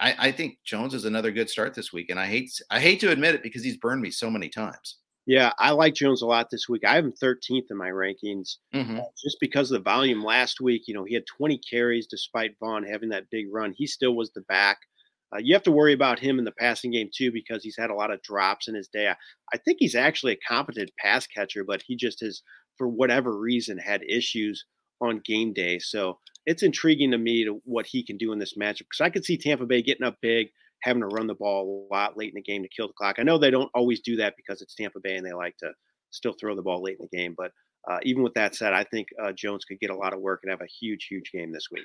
[0.00, 3.00] I, I think Jones is another good start this week, and I hate I hate
[3.00, 4.96] to admit it because he's burned me so many times.
[5.30, 6.82] Yeah, I like Jones a lot this week.
[6.84, 8.98] I have him 13th in my rankings mm-hmm.
[8.98, 10.88] uh, just because of the volume last week.
[10.88, 13.72] You know, he had 20 carries despite Vaughn having that big run.
[13.76, 14.78] He still was the back.
[15.32, 17.90] Uh, you have to worry about him in the passing game too because he's had
[17.90, 19.06] a lot of drops in his day.
[19.06, 19.14] I,
[19.54, 22.42] I think he's actually a competent pass catcher, but he just has,
[22.76, 24.64] for whatever reason, had issues
[25.00, 25.78] on game day.
[25.78, 29.10] So it's intriguing to me to what he can do in this matchup because I
[29.10, 30.48] could see Tampa Bay getting up big,
[30.82, 33.16] having to run the ball a lot late in the game to kill the clock.
[33.18, 35.72] I know they don't always do that because it's Tampa Bay and they like to
[36.10, 37.34] still throw the ball late in the game.
[37.36, 37.52] But
[37.88, 40.40] uh, even with that said, I think uh, Jones could get a lot of work
[40.42, 41.84] and have a huge, huge game this week.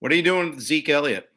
[0.00, 1.28] What are you doing with Zeke Elliott?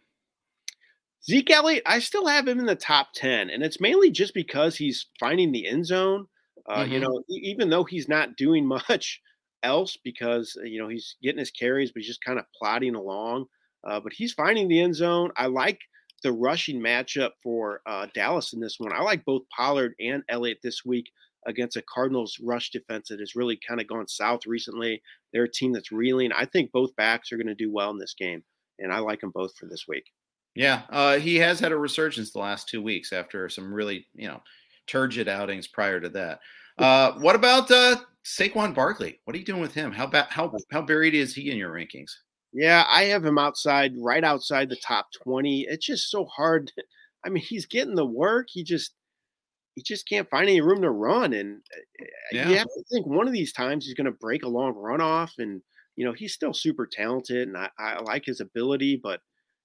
[1.26, 4.76] Zeke Elliott, I still have him in the top 10, and it's mainly just because
[4.76, 6.28] he's finding the end zone.
[6.66, 6.94] Uh, mm-hmm.
[6.94, 9.22] You know, even though he's not doing much
[9.64, 13.46] else because, you know, he's getting his carries, but he's just kind of plodding along.
[13.86, 15.32] Uh, but he's finding the end zone.
[15.36, 15.80] I like
[16.24, 18.94] the rushing matchup for uh, Dallas in this one.
[18.94, 21.06] I like both Pollard and Elliott this week
[21.46, 25.02] against a Cardinals rush defense that has really kind of gone south recently.
[25.32, 26.32] They're a team that's reeling.
[26.32, 28.44] I think both backs are going to do well in this game,
[28.80, 30.06] and I like them both for this week.
[30.56, 34.28] Yeah, uh, he has had a resurgence the last two weeks after some really, you
[34.28, 34.42] know,
[34.88, 36.40] turgid outings prior to that.
[36.78, 39.20] Uh, what about uh, Saquon Barkley?
[39.26, 39.92] What are you doing with him?
[39.92, 42.12] How ba- how how buried is he in your rankings?
[42.54, 45.66] Yeah, I have him outside, right outside the top twenty.
[45.68, 46.72] It's just so hard.
[47.26, 48.48] I mean, he's getting the work.
[48.52, 48.94] He just
[49.76, 51.34] he just can't find any room to run.
[51.34, 52.50] And uh, yeah.
[52.50, 55.02] you have to think one of these times he's going to break a long run
[55.02, 55.34] off.
[55.38, 55.62] And,
[55.96, 59.22] you know, he's still super talented and I, I like his ability, but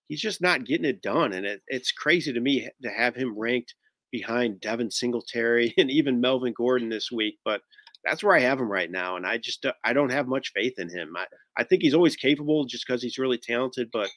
[0.09, 1.33] he's just not getting it done.
[1.33, 3.75] And it, it's crazy to me to have him ranked
[4.11, 7.39] behind Devin Singletary and even Melvin Gordon this week.
[7.45, 7.61] But
[8.09, 9.17] that's where I have him right now.
[9.17, 11.15] And I just, uh, I don't have much faith in him.
[11.17, 14.11] I, I think he's always capable just because he's really talented, but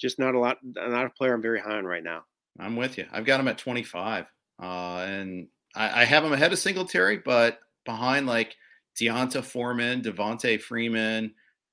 [0.00, 2.22] just not a lot, not a player I'm very high on right now.
[2.58, 3.06] I'm with you.
[3.12, 4.26] I've got him at 25.
[4.62, 8.56] Uh, and I, I, have him ahead of Singletary, but behind like
[8.98, 11.32] D'Onta Foreman, Devonta Freeman,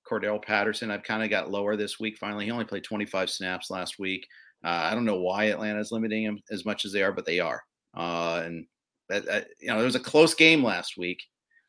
[0.09, 2.17] Cordarrelle Patterson, I've kind of got lower this week.
[2.17, 4.25] Finally, he only played 25 snaps last week.
[4.63, 7.25] Uh, I don't know why Atlanta is limiting him as much as they are, but
[7.25, 7.61] they are.
[7.95, 8.65] Uh, and
[9.09, 11.21] that, that, you know, there was a close game last week,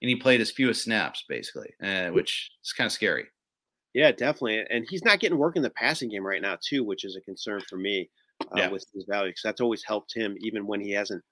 [0.03, 3.27] and he played as few as snaps basically, uh, which is kind of scary.
[3.95, 4.65] Yeah, definitely.
[4.71, 7.21] And he's not getting work in the passing game right now, too, which is a
[7.21, 8.11] concern for me
[8.43, 8.69] uh, yeah.
[8.69, 11.23] with his value because that's always helped him even when he hasn't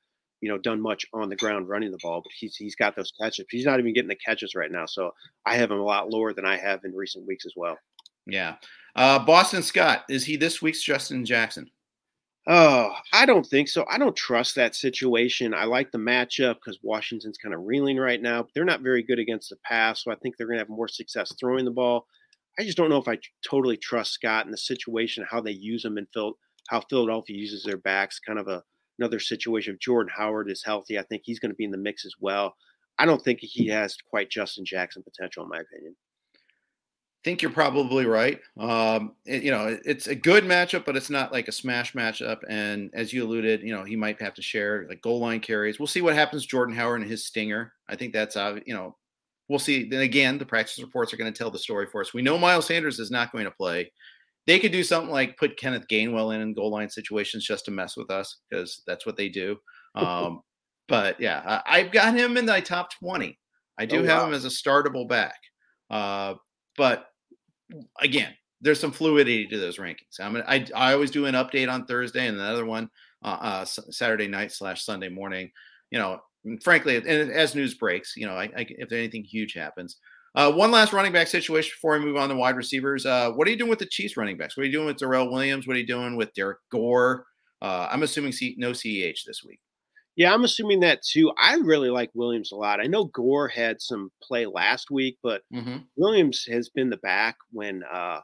[0.41, 3.13] you know done much on the ground running the ball but he's he's got those
[3.19, 5.11] catches he's not even getting the catches right now so
[5.47, 7.79] i have him a lot lower than i have in recent weeks as well
[8.27, 8.57] yeah
[8.97, 11.71] uh, boston scott is he this week's justin jackson
[12.49, 16.79] oh i don't think so i don't trust that situation i like the matchup because
[16.83, 20.13] washington's kind of reeling right now but they're not very good against the pass so
[20.13, 22.07] i think they're going to have more success throwing the ball
[22.59, 23.19] i just don't know if i
[23.49, 26.35] totally trust scott in the situation how they use him and Phil
[26.69, 28.63] how Philadelphia uses their backs, kind of a
[28.99, 29.75] another situation.
[29.75, 32.15] If Jordan Howard is healthy, I think he's going to be in the mix as
[32.19, 32.55] well.
[32.99, 35.95] I don't think he has quite Justin Jackson potential, in my opinion.
[37.27, 38.41] Think you're probably right.
[38.57, 42.39] Um, it, you know, it's a good matchup, but it's not like a smash matchup.
[42.49, 45.81] And as you alluded, you know, he might have to share like goal line carries.
[45.81, 46.47] We'll see what happens.
[46.47, 47.73] Jordan Howard and his stinger.
[47.89, 48.97] I think that's uh, you know,
[49.49, 49.89] we'll see.
[49.89, 52.15] Then again, the practice reports are going to tell the story for us.
[52.15, 53.91] We know Miles Sanders is not going to play
[54.47, 57.71] they could do something like put Kenneth Gainwell in in goal line situations just to
[57.71, 59.59] mess with us because that's what they do.
[59.97, 60.43] Um,
[60.89, 63.39] but yeah, I, have got him in my top 20.
[63.79, 65.39] I do oh, have him as a startable back.
[65.91, 66.35] Uh,
[66.77, 67.09] but
[68.01, 70.21] again, there's some fluidity to those rankings.
[70.21, 72.89] I'm mean, I, I always do an update on Thursday and another one
[73.25, 75.51] uh, uh, Saturday night slash Sunday morning.
[75.91, 76.21] You know,
[76.63, 79.97] frankly, and as news breaks, you know, I, I, if anything huge happens,
[80.35, 83.07] uh, one last running back situation before we move on to wide receivers.
[83.07, 84.57] Uh, what are you doing with the Chiefs running backs?
[84.57, 85.67] What are you doing with Darrel Williams?
[85.67, 87.25] What are you doing with Derrick Gore?
[87.63, 89.61] Uh, I'm assuming C- no CEH this week.
[90.17, 91.33] Yeah, I'm assuming that too.
[91.39, 92.81] I really like Williams a lot.
[92.81, 95.79] I know Gore had some play last week, but mm-hmm.
[95.97, 98.21] Williams has been the back when uh,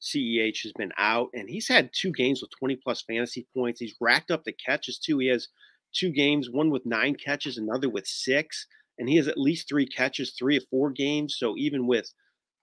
[0.00, 3.80] CEH has been out, and he's had two games with 20 plus fantasy points.
[3.80, 5.18] He's racked up the catches too.
[5.18, 5.48] He has
[5.94, 8.66] two games, one with nine catches, another with six
[8.98, 11.36] and he has at least three catches, three or four games.
[11.38, 12.12] So even with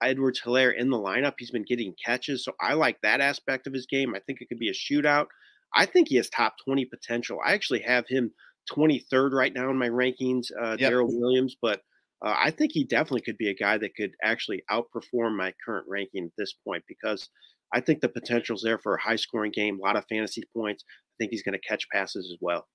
[0.02, 2.44] Edwards Helaire in the lineup, he's been getting catches.
[2.44, 4.14] So I like that aspect of his game.
[4.16, 5.28] I think it could be a shootout.
[5.76, 7.40] I think he has top 20 potential.
[7.44, 8.32] I actually have him
[8.72, 10.92] 23rd right now in my rankings, uh, yep.
[10.92, 11.82] Darrel Williams, but
[12.24, 15.86] uh, I think he definitely could be a guy that could actually outperform my current
[15.90, 17.30] ranking at this point because
[17.74, 20.44] I think the potential is there for a high scoring game, a lot of fantasy
[20.56, 20.84] points.
[20.88, 22.68] I think he's going to catch passes as well.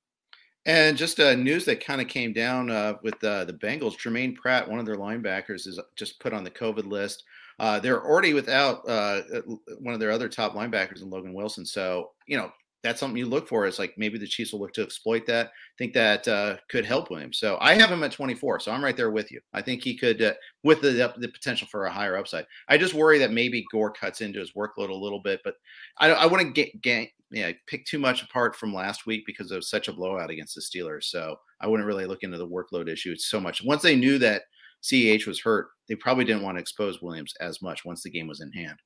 [0.66, 3.96] And just uh, news that kind of came down uh, with uh, the Bengals.
[3.96, 7.24] Jermaine Pratt, one of their linebackers, is just put on the COVID list.
[7.58, 9.40] Uh, they're already without uh, uh,
[9.80, 11.64] one of their other top linebackers in Logan Wilson.
[11.64, 12.52] So, you know,
[12.82, 15.46] that's something you look for is like maybe the Chiefs will look to exploit that.
[15.46, 17.38] I think that uh, could help Williams.
[17.38, 18.60] So I have him at 24.
[18.60, 19.40] So I'm right there with you.
[19.52, 22.46] I think he could, uh, with the the potential for a higher upside.
[22.68, 25.54] I just worry that maybe Gore cuts into his workload a little bit, but
[25.98, 29.56] I, I wouldn't get, get yeah pick too much apart from last week because it
[29.56, 31.04] was such a blowout against the Steelers.
[31.04, 33.16] So I wouldn't really look into the workload issue.
[33.16, 33.62] So much.
[33.64, 34.42] Once they knew that
[34.82, 38.28] CEH was hurt, they probably didn't want to expose Williams as much once the game
[38.28, 38.78] was in hand.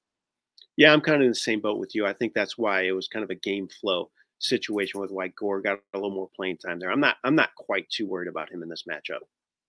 [0.76, 2.06] Yeah, I'm kind of in the same boat with you.
[2.06, 5.60] I think that's why it was kind of a game flow situation with why Gore
[5.60, 6.90] got a little more playing time there.
[6.90, 9.20] I'm not I'm not quite too worried about him in this matchup.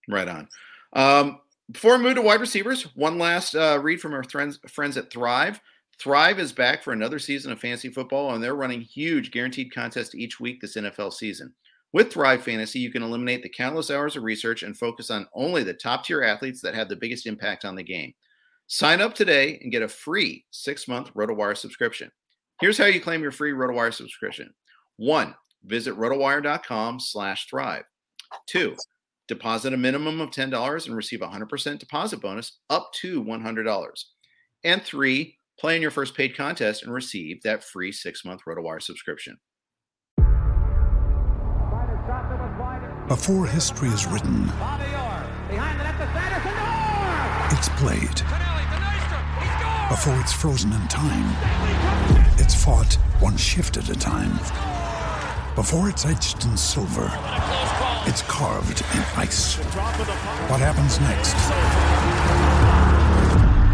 [0.08, 0.48] Right on.
[0.94, 1.40] Um,
[1.72, 5.12] before we move to wide receivers, one last uh, read from our friends friends at
[5.12, 5.60] Thrive.
[6.00, 10.16] Thrive is back for another season of fantasy football, and they're running huge guaranteed contests
[10.16, 11.54] each week this NFL season.
[11.94, 15.62] With Thrive Fantasy, you can eliminate the countless hours of research and focus on only
[15.62, 18.16] the top tier athletes that have the biggest impact on the game.
[18.68, 22.10] Sign up today and get a free six month RotoWire subscription.
[22.62, 24.54] Here's how you claim your free RotoWire subscription.
[24.98, 25.36] One,
[25.66, 27.84] visit rotowire.com slash thrive.
[28.48, 28.76] Two,
[29.28, 34.04] deposit a minimum of $10 and receive a 100% deposit bonus up to $100.
[34.64, 38.82] And three, play in your first paid contest and receive that free six month RotoWire
[38.82, 39.38] subscription.
[43.08, 44.50] Before history is written,
[47.52, 48.53] it's played.
[49.92, 51.36] Before it's frozen in time,
[52.40, 54.32] it's fought one shift at a time.
[55.56, 57.12] Before it's etched in silver,
[58.08, 59.56] it's carved in ice.
[60.48, 61.36] What happens next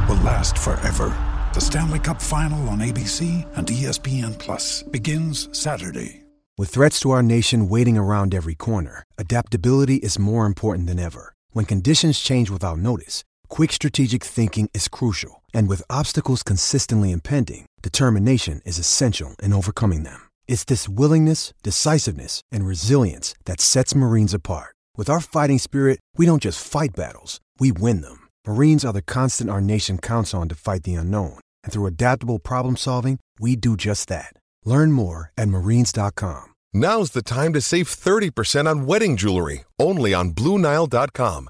[0.10, 1.16] will last forever.
[1.54, 6.24] The Stanley Cup Final on ABC and ESPN Plus begins Saturday.
[6.58, 11.36] With threats to our nation waiting around every corner, adaptability is more important than ever.
[11.52, 15.44] When conditions change without notice, quick strategic thinking is crucial.
[15.54, 20.20] And with obstacles consistently impending, determination is essential in overcoming them.
[20.48, 24.76] It's this willingness, decisiveness, and resilience that sets Marines apart.
[24.98, 28.28] With our fighting spirit, we don't just fight battles, we win them.
[28.46, 31.40] Marines are the constant our nation counts on to fight the unknown.
[31.64, 34.34] And through adaptable problem solving, we do just that.
[34.66, 36.48] Learn more at marines.com.
[36.74, 41.50] Now's the time to save 30% on wedding jewelry, only on Bluenile.com.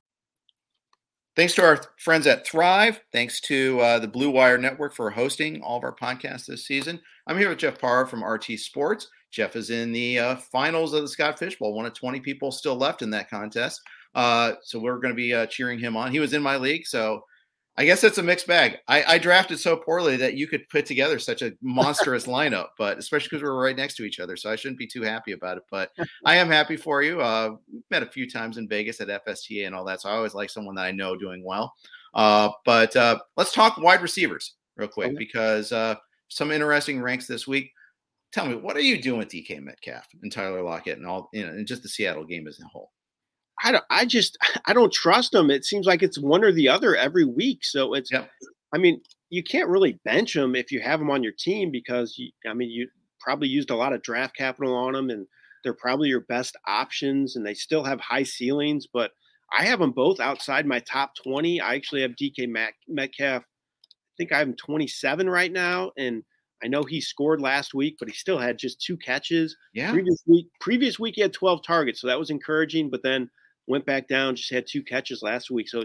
[1.41, 3.01] Thanks to our friends at Thrive.
[3.11, 7.01] Thanks to uh, the Blue Wire Network for hosting all of our podcasts this season.
[7.25, 9.07] I'm here with Jeff Paur from RT Sports.
[9.31, 12.51] Jeff is in the uh, finals of the Scott Fish Bowl, one of 20 people
[12.51, 13.81] still left in that contest.
[14.13, 16.11] Uh, so we're going to be uh, cheering him on.
[16.11, 17.23] He was in my league, so
[17.77, 18.77] I guess it's a mixed bag.
[18.87, 22.97] I, I, drafted so poorly that you could put together such a monstrous lineup, but
[22.97, 25.57] especially because we're right next to each other, so I shouldn't be too happy about
[25.57, 25.63] it.
[25.71, 25.91] But
[26.25, 27.21] I am happy for you.
[27.21, 30.13] Uh, we've met a few times in Vegas at FSTA and all that, so I
[30.15, 31.73] always like someone that I know doing well.
[32.13, 35.95] Uh, but uh, let's talk wide receivers real quick because uh,
[36.27, 37.71] some interesting ranks this week.
[38.33, 41.45] Tell me, what are you doing with DK Metcalf and Tyler Lockett and all, you
[41.45, 42.91] know, and just the Seattle game as a whole?
[43.63, 45.49] I don't, I just, I don't trust them.
[45.51, 47.63] It seems like it's one or the other every week.
[47.63, 48.29] So it's, yep.
[48.73, 52.15] I mean, you can't really bench them if you have them on your team because
[52.17, 52.87] you, I mean, you
[53.19, 55.27] probably used a lot of draft capital on them and
[55.63, 59.11] they're probably your best options and they still have high ceilings, but
[59.53, 61.59] I have them both outside my top 20.
[61.61, 62.49] I actually have DK
[62.87, 63.43] Metcalf.
[63.43, 65.91] I think I have him 27 right now.
[65.97, 66.23] And
[66.63, 69.55] I know he scored last week, but he still had just two catches.
[69.73, 69.91] Yeah.
[69.91, 72.89] Previous week, previous week he had 12 targets, so that was encouraging.
[72.89, 73.29] But then
[73.67, 75.69] went back down, just had two catches last week.
[75.69, 75.83] So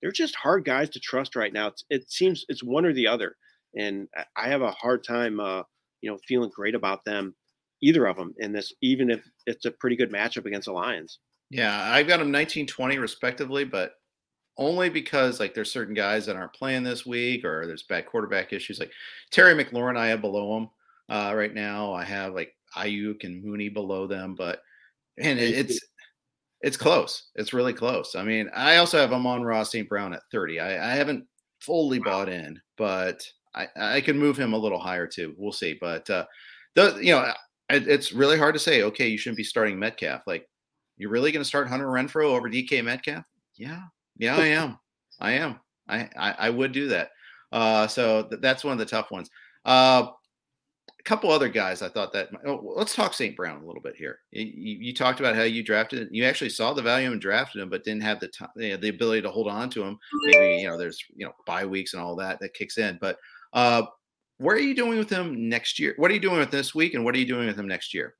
[0.00, 1.68] they're just hard guys to trust right now.
[1.68, 3.36] It's, it seems it's one or the other,
[3.76, 5.62] and I have a hard time, uh,
[6.00, 7.34] you know, feeling great about them,
[7.82, 11.18] either of them in this, even if it's a pretty good matchup against the Lions.
[11.50, 13.92] Yeah, I've got them 19, 20 respectively, but
[14.58, 18.52] only because like there's certain guys that aren't playing this week or there's bad quarterback
[18.52, 18.80] issues.
[18.80, 18.92] Like
[19.30, 20.70] Terry McLaurin, I have below him
[21.08, 21.92] uh, right now.
[21.92, 24.60] I have like Aiyuk and Mooney below them, but
[25.18, 25.80] and it, it's
[26.66, 27.30] it's close.
[27.36, 28.16] It's really close.
[28.16, 29.88] I mean, I also have Amon-Ra St.
[29.88, 30.58] Brown at 30.
[30.58, 31.24] I, I haven't
[31.60, 33.22] fully bought in, but
[33.54, 35.32] I, I can move him a little higher too.
[35.38, 35.78] We'll see.
[35.80, 36.24] But uh,
[36.74, 37.32] the you know
[37.68, 38.82] it, it's really hard to say.
[38.82, 40.22] Okay, you shouldn't be starting Metcalf.
[40.26, 40.48] Like
[40.96, 43.24] you're really going to start Hunter Renfrow over DK Metcalf?
[43.54, 43.82] Yeah,
[44.18, 44.76] yeah, I am.
[45.20, 45.60] I am.
[45.88, 47.10] I, I, I would do that.
[47.52, 49.30] Uh, so th- that's one of the tough ones.
[49.64, 50.08] Uh,
[51.06, 52.28] couple other guys I thought that.
[52.44, 53.36] Oh, let's talk St.
[53.36, 54.18] Brown a little bit here.
[54.32, 56.00] You, you, talked about how you drafted.
[56.00, 56.08] him.
[56.10, 58.76] You actually saw the value and drafted him, but didn't have the time, you know,
[58.76, 59.98] the ability to hold on to him.
[60.24, 62.98] Maybe you know there's you know bye weeks and all that that kicks in.
[63.00, 63.18] But
[63.52, 63.84] uh,
[64.38, 65.94] what are you doing with him next year?
[65.96, 67.94] What are you doing with this week, and what are you doing with him next
[67.94, 68.14] year?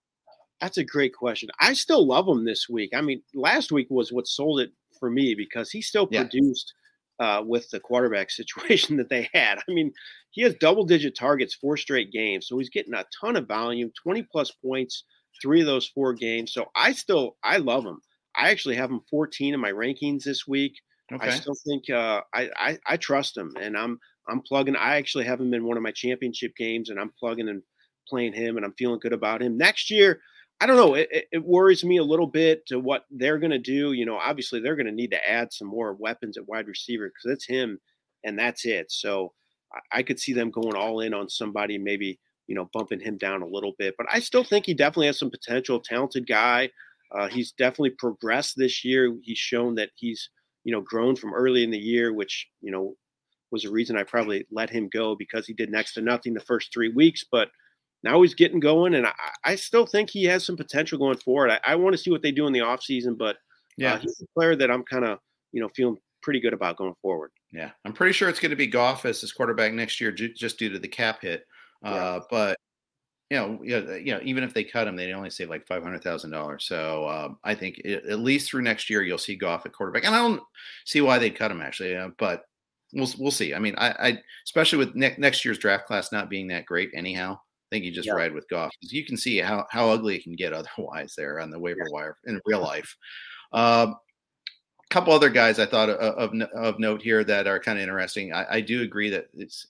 [0.61, 1.51] That's a great question.
[1.61, 2.91] I still love him this week.
[2.95, 6.23] I mean, last week was what sold it for me because he still yeah.
[6.23, 6.73] produced
[7.19, 9.59] uh, with the quarterback situation that they had.
[9.59, 9.93] I mean,
[10.31, 13.91] he has double digit targets four straight games, so he's getting a ton of volume,
[14.03, 15.05] 20 plus points,
[15.41, 16.53] three of those four games.
[16.53, 18.01] So I still I love him.
[18.37, 20.75] I actually have him 14 in my rankings this week.
[21.13, 21.29] Okay.
[21.29, 23.99] I still think uh, I, I I trust him, and I'm
[24.29, 24.77] I'm plugging.
[24.77, 27.63] I actually have him in one of my championship games, and I'm plugging and
[28.09, 29.57] playing him, and I'm feeling good about him.
[29.57, 30.21] Next year,
[30.61, 30.95] I don't know.
[30.95, 33.93] It, it worries me a little bit to what they're going to do.
[33.93, 37.09] You know, obviously they're going to need to add some more weapons at wide receiver
[37.09, 37.79] because it's him
[38.25, 38.91] and that's it.
[38.91, 39.33] So
[39.73, 43.19] I, I could see them going all in on somebody, maybe you know bumping him
[43.19, 43.95] down a little bit.
[43.99, 45.81] But I still think he definitely has some potential.
[45.81, 46.71] Talented guy.
[47.15, 49.15] Uh, he's definitely progressed this year.
[49.23, 50.31] He's shown that he's
[50.65, 52.95] you know grown from early in the year, which you know
[53.51, 56.41] was a reason I probably let him go because he did next to nothing the
[56.41, 57.49] first three weeks, but
[58.07, 59.13] now he's getting going, and I,
[59.45, 61.51] I still think he has some potential going forward.
[61.51, 63.39] I, I want to see what they do in the offseason, but uh,
[63.77, 65.19] yeah, uh, he's a player that I'm kind of
[65.53, 67.33] you know feeling pretty good about going forward.
[67.53, 70.33] Yeah, I'm pretty sure it's going to be Goff as his quarterback next year, j-
[70.33, 71.45] just due to the cap hit.
[71.85, 72.21] Uh, yeah.
[72.31, 72.59] But
[73.31, 76.05] you know, you know, even if they cut him, they only save like five hundred
[76.05, 76.65] thousand dollars.
[76.65, 80.05] So um, I think it, at least through next year, you'll see Goff at quarterback,
[80.05, 80.43] and I don't
[80.85, 81.97] see why they'd cut him actually.
[81.97, 82.45] Uh, but
[82.93, 83.53] we'll we'll see.
[83.53, 86.91] I mean, I, I especially with ne- next year's draft class not being that great
[86.95, 87.41] anyhow.
[87.67, 88.15] I think you just yeah.
[88.15, 91.41] ride with Goff because you can see how how ugly it can get otherwise there
[91.41, 91.93] on the waiver yeah.
[91.93, 92.97] wire in real life.
[93.53, 93.97] A um,
[94.91, 98.33] couple other guys I thought of, of, of note here that are kind of interesting.
[98.33, 99.67] I, I, do agree that it's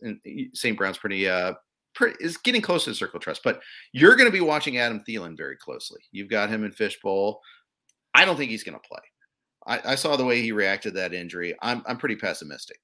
[0.53, 0.77] St.
[0.77, 1.55] Brown's pretty uh
[1.95, 3.61] pretty is getting close to the circle trust, but
[3.93, 6.01] you're going to be watching Adam Thielen very closely.
[6.13, 7.41] You've got him in fishbowl.
[8.15, 9.01] I don't think he's going to play.
[9.67, 11.55] I, I saw the way he reacted to that injury.
[11.63, 12.79] I'm I'm pretty pessimistic.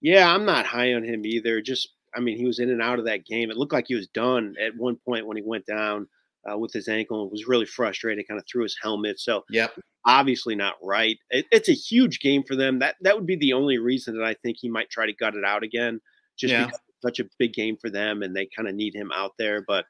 [0.00, 1.60] Yeah, I'm not high on him either.
[1.60, 3.48] Just I mean, he was in and out of that game.
[3.48, 6.08] It looked like he was done at one point when he went down
[6.50, 8.26] uh, with his ankle and was really frustrated.
[8.26, 9.20] Kind of threw his helmet.
[9.20, 9.68] So, yeah,
[10.04, 11.16] obviously not right.
[11.30, 12.80] It, it's a huge game for them.
[12.80, 15.36] That that would be the only reason that I think he might try to gut
[15.36, 16.00] it out again.
[16.36, 16.66] Just yeah.
[16.66, 19.34] because it's such a big game for them, and they kind of need him out
[19.38, 19.64] there.
[19.66, 19.84] But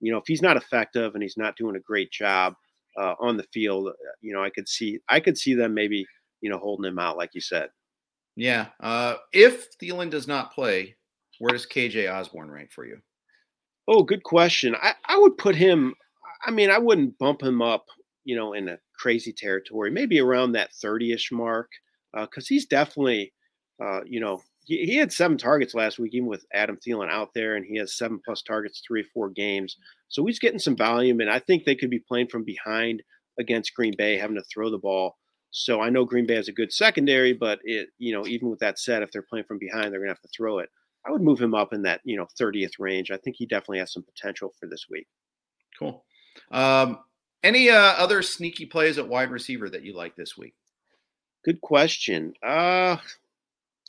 [0.00, 2.54] you know, if he's not effective and he's not doing a great job
[2.98, 6.06] uh, on the field, uh, you know, I could see I could see them maybe
[6.40, 7.68] you know holding him out, like you said.
[8.36, 8.68] Yeah.
[8.80, 10.96] Uh, if Thielen does not play,
[11.44, 12.96] where does KJ Osborne rank for you?
[13.86, 14.74] Oh, good question.
[14.80, 15.94] I, I would put him,
[16.46, 17.84] I mean, I wouldn't bump him up,
[18.24, 21.70] you know, in a crazy territory, maybe around that 30 ish mark,
[22.14, 23.34] because uh, he's definitely,
[23.78, 27.34] uh, you know, he, he had seven targets last week, even with Adam Thielen out
[27.34, 29.76] there, and he has seven plus targets, three four games.
[30.08, 33.02] So he's getting some volume, and I think they could be playing from behind
[33.38, 35.18] against Green Bay, having to throw the ball.
[35.50, 38.60] So I know Green Bay has a good secondary, but it, you know, even with
[38.60, 40.70] that said, if they're playing from behind, they're gonna have to throw it.
[41.06, 43.10] I would move him up in that you know 30th range.
[43.10, 45.06] I think he definitely has some potential for this week.
[45.78, 46.04] Cool.
[46.50, 46.98] Um,
[47.42, 50.54] any uh, other sneaky plays at wide receiver that you like this week?
[51.44, 52.32] Good question.
[52.42, 52.96] Uh,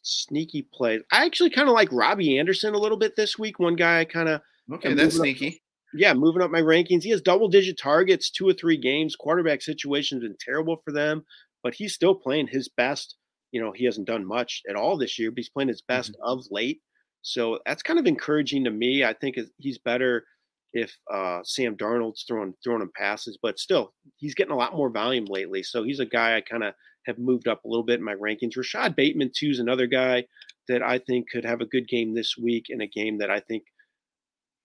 [0.03, 1.01] sneaky plays.
[1.11, 3.59] I actually kind of like Robbie Anderson a little bit this week.
[3.59, 4.41] One guy I kind of
[4.74, 5.47] okay, that's sneaky.
[5.47, 5.53] Up,
[5.93, 7.03] yeah, moving up my rankings.
[7.03, 9.16] He has double digit targets, two or three games.
[9.16, 11.24] Quarterback situation has been terrible for them,
[11.63, 13.16] but he's still playing his best.
[13.51, 16.11] You know, he hasn't done much at all this year, but he's playing his best
[16.11, 16.30] mm-hmm.
[16.30, 16.82] of late.
[17.26, 19.03] So that's kind of encouraging to me.
[19.03, 20.26] I think he's better
[20.73, 24.91] if uh, Sam Darnold's throwing throwing him passes, but still he's getting a lot more
[24.91, 25.63] volume lately.
[25.63, 26.76] So he's a guy I kind of
[27.07, 28.55] have moved up a little bit in my rankings.
[28.55, 30.26] Rashod Bateman too is another guy
[30.67, 33.39] that I think could have a good game this week in a game that I
[33.39, 33.63] think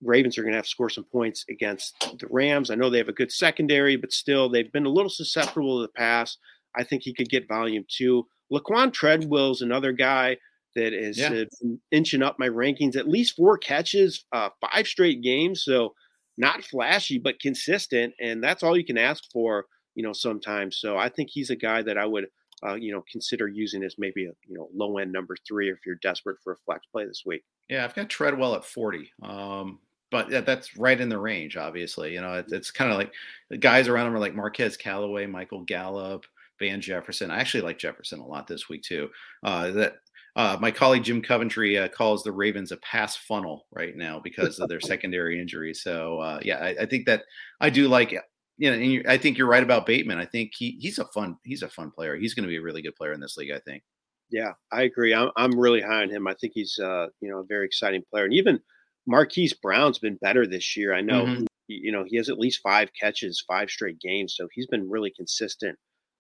[0.02, 2.70] Ravens are going to have to score some points against the Rams.
[2.70, 5.86] I know they have a good secondary, but still they've been a little susceptible to
[5.86, 6.36] the pass.
[6.76, 8.26] I think he could get volume too.
[8.52, 10.36] Laquon Treadwell's another guy
[10.74, 11.30] that is yeah.
[11.30, 12.96] uh, inching up my rankings.
[12.96, 15.64] At least four catches, uh, five straight games.
[15.64, 15.94] So
[16.38, 19.66] not flashy, but consistent, and that's all you can ask for.
[19.94, 20.78] You know, sometimes.
[20.78, 22.26] So I think he's a guy that I would,
[22.64, 25.78] uh, you know, consider using as maybe a you know low end number three if
[25.84, 27.42] you're desperate for a flex play this week.
[27.68, 29.10] Yeah, I've got Treadwell at forty.
[29.22, 31.56] Um, but that's right in the range.
[31.56, 33.12] Obviously, you know, it, it's kind of like
[33.48, 36.24] the guys around him are like Marquez Callaway, Michael Gallup.
[36.60, 37.30] Van Jefferson.
[37.30, 39.08] I actually like Jefferson a lot this week too.
[39.42, 39.96] Uh, that
[40.40, 44.58] uh, my colleague Jim Coventry uh, calls the Ravens a pass funnel right now because
[44.58, 45.82] of their secondary injuries.
[45.82, 47.24] So uh, yeah, I, I, think that
[47.60, 48.12] I do like.
[48.56, 50.18] You know, and I think you're right about Bateman.
[50.18, 52.16] I think he he's a fun he's a fun player.
[52.16, 53.50] He's going to be a really good player in this league.
[53.50, 53.82] I think.
[54.30, 55.12] Yeah, I agree.
[55.12, 56.26] I'm I'm really high on him.
[56.26, 58.60] I think he's uh, you know a very exciting player, and even
[59.06, 60.94] Marquise Brown's been better this year.
[60.94, 61.44] I know, mm-hmm.
[61.68, 64.88] he, you know, he has at least five catches, five straight games, so he's been
[64.88, 65.78] really consistent.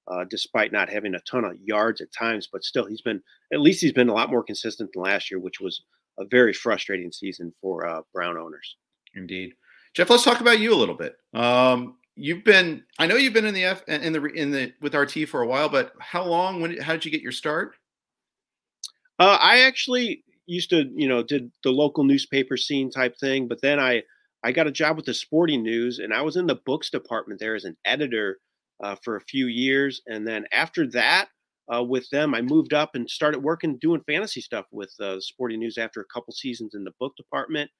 [0.08, 3.22] Uh, despite not having a ton of yards at times, but still, he's been
[3.52, 5.82] at least he's been a lot more consistent than last year, which was
[6.18, 8.76] a very frustrating season for uh, Brown owners.
[9.14, 9.52] Indeed,
[9.94, 10.10] Jeff.
[10.10, 11.16] Let's talk about you a little bit.
[11.32, 14.94] Um, you've been, I know you've been in the F in the in the with
[14.94, 16.60] RT for a while, but how long?
[16.60, 16.78] When?
[16.78, 17.76] How did you get your start?
[19.18, 23.60] Uh, I actually used to, you know, did the local newspaper scene type thing, but
[23.60, 24.02] then I
[24.42, 27.40] I got a job with the Sporting News, and I was in the books department
[27.40, 28.38] there as an editor
[28.82, 31.28] uh, for a few years, and then after that,
[31.72, 35.60] uh, with them, I moved up and started working doing fantasy stuff with uh, Sporting
[35.60, 37.70] News after a couple seasons in the book department,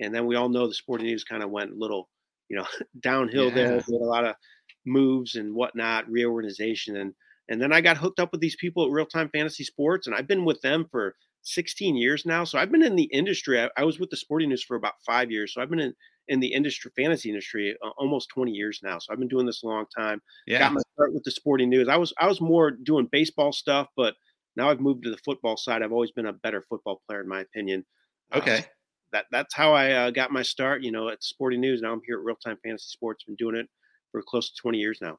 [0.00, 2.08] and then we all know the Sporting News kind of went a little,
[2.48, 2.66] you know,
[3.00, 3.54] downhill yeah.
[3.54, 3.80] there.
[3.80, 4.34] Did a lot of
[4.84, 7.14] moves and whatnot, reorganization, and
[7.48, 10.14] and then I got hooked up with these people at Real Time Fantasy Sports, and
[10.14, 12.44] I've been with them for 16 years now.
[12.44, 13.60] So I've been in the industry.
[13.60, 15.54] I, I, was with the Sporting News for about five years.
[15.54, 15.94] So I've been in,
[16.28, 18.98] in the industry, fantasy industry, uh, almost 20 years now.
[18.98, 20.20] So I've been doing this a long time.
[20.46, 20.60] Yeah.
[20.60, 21.88] Got my start with the Sporting News.
[21.88, 24.14] I was I was more doing baseball stuff, but
[24.56, 25.82] now I've moved to the football side.
[25.82, 27.84] I've always been a better football player, in my opinion.
[28.32, 28.58] Uh, okay.
[28.58, 28.62] Uh,
[29.12, 30.82] that that's how I uh, got my start.
[30.82, 31.80] You know, at Sporting News.
[31.80, 33.24] Now I'm here at Real Time Fantasy Sports.
[33.24, 33.68] Been doing it
[34.12, 35.18] for close to 20 years now.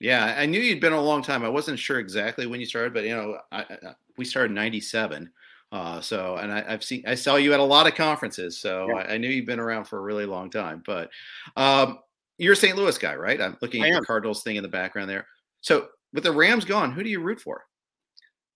[0.00, 1.44] Yeah, I knew you'd been a long time.
[1.44, 3.76] I wasn't sure exactly when you started, but you know, I, I,
[4.16, 5.30] we started '97.
[5.70, 8.86] Uh, so, and I, have seen, I saw you at a lot of conferences, so
[8.88, 8.96] yeah.
[8.96, 10.82] I, I, knew you've been around for a really long time.
[10.86, 11.10] But
[11.56, 11.98] um,
[12.38, 12.76] you're a St.
[12.76, 13.40] Louis guy, right?
[13.40, 15.26] I'm looking at the Cardinals thing in the background there.
[15.60, 17.64] So, with the Rams gone, who do you root for?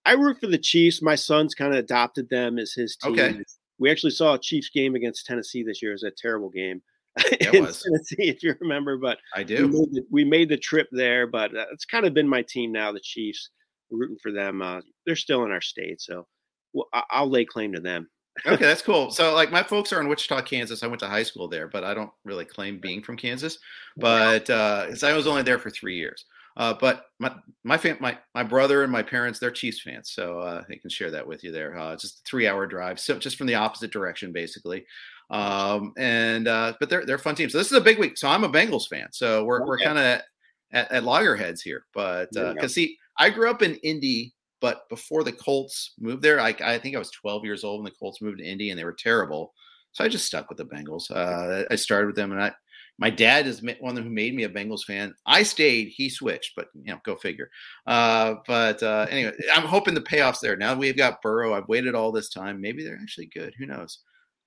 [0.07, 1.03] I root for the Chiefs.
[1.03, 3.13] My son's kind of adopted them as his team.
[3.13, 3.41] Okay.
[3.79, 5.91] We actually saw a Chiefs game against Tennessee this year.
[5.93, 6.83] It was a terrible game.
[7.33, 7.83] It was.
[7.83, 9.69] Tennessee, if you remember, but I do.
[9.69, 12.41] We made, the, we made the trip there, but uh, it's kind of been my
[12.41, 12.91] team now.
[12.91, 13.51] The Chiefs,
[13.91, 14.63] We're rooting for them.
[14.63, 16.27] Uh, they're still in our state, so
[16.73, 18.09] well, I'll lay claim to them.
[18.47, 19.11] okay, that's cool.
[19.11, 20.83] So, like, my folks are in Wichita, Kansas.
[20.83, 23.59] I went to high school there, but I don't really claim being from Kansas.
[23.97, 26.25] But uh, I was only there for three years.
[26.57, 30.39] Uh, but my my fam- my my brother and my parents they're Chiefs fans, so
[30.39, 31.79] uh, they can share that with you there.
[31.79, 34.85] Uh, just a three hour drive, so just from the opposite direction, basically.
[35.31, 37.53] Um, and uh, but they're they're fun teams.
[37.53, 38.19] So this is a big week.
[38.19, 39.09] So I'm a Bengals fan.
[39.13, 39.69] So we're okay.
[39.69, 41.87] we're kind of at, at, loggerheads here.
[41.95, 46.41] But because uh, see, I grew up in Indy, but before the Colts moved there,
[46.41, 48.79] I, I think I was 12 years old when the Colts moved to Indy, and
[48.79, 49.53] they were terrible.
[49.91, 51.11] So I just stuck with the Bengals.
[51.11, 52.53] Uh, I started with them, and I
[52.99, 55.15] my dad is one of them who made me a Bengals fan.
[55.27, 57.51] I stayed, he switched, but you know, go figure.
[57.87, 60.57] Uh, but uh, anyway, I'm hoping the payoffs there.
[60.57, 61.55] Now we've got Burrow.
[61.55, 62.61] I've waited all this time.
[62.61, 63.55] Maybe they're actually good.
[63.59, 63.99] Who knows?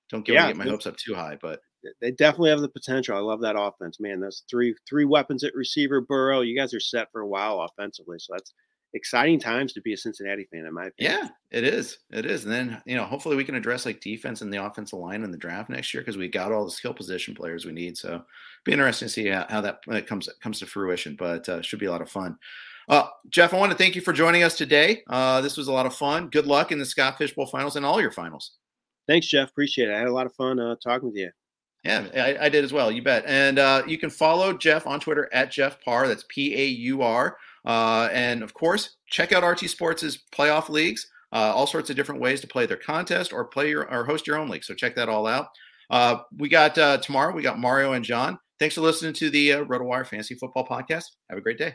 [0.08, 1.60] Don't get, yeah, get my hopes up too high, but
[2.00, 3.16] they definitely have the potential.
[3.16, 4.20] I love that offense, man.
[4.20, 6.40] Those three three weapons at receiver, Burrow.
[6.40, 8.54] You guys are set for a while offensively, so that's
[8.96, 11.18] exciting times to be a Cincinnati fan, in my opinion.
[11.20, 11.98] Yeah, it is.
[12.10, 12.44] It is.
[12.44, 15.30] And then, you know, hopefully we can address like defense and the offensive line in
[15.30, 17.96] the draft next year because we got all the skill position players we need.
[17.96, 18.22] So
[18.64, 21.78] be interesting to see how, how that uh, comes comes to fruition, but uh, should
[21.78, 22.36] be a lot of fun.
[22.88, 25.02] Uh, Jeff, I want to thank you for joining us today.
[25.08, 26.28] Uh, this was a lot of fun.
[26.28, 28.52] Good luck in the Scott Fish Bowl finals and all your finals.
[29.08, 29.50] Thanks, Jeff.
[29.50, 29.94] Appreciate it.
[29.94, 31.30] I had a lot of fun uh, talking with you.
[31.84, 32.90] Yeah, I, I, did as well.
[32.90, 33.24] You bet.
[33.26, 36.08] And uh, you can follow Jeff on Twitter at Jeff Paur.
[36.08, 37.36] That's P A U R.
[37.66, 41.06] Uh, and of course, check out RT Sports' playoff leagues.
[41.32, 44.26] Uh, all sorts of different ways to play their contest or play your or host
[44.26, 44.64] your own league.
[44.64, 45.48] So check that all out.
[45.90, 47.34] Uh, we got uh, tomorrow.
[47.34, 48.38] We got Mario and John.
[48.58, 51.04] Thanks for listening to the uh, RotoWire Fantasy Football Podcast.
[51.28, 51.74] Have a great day.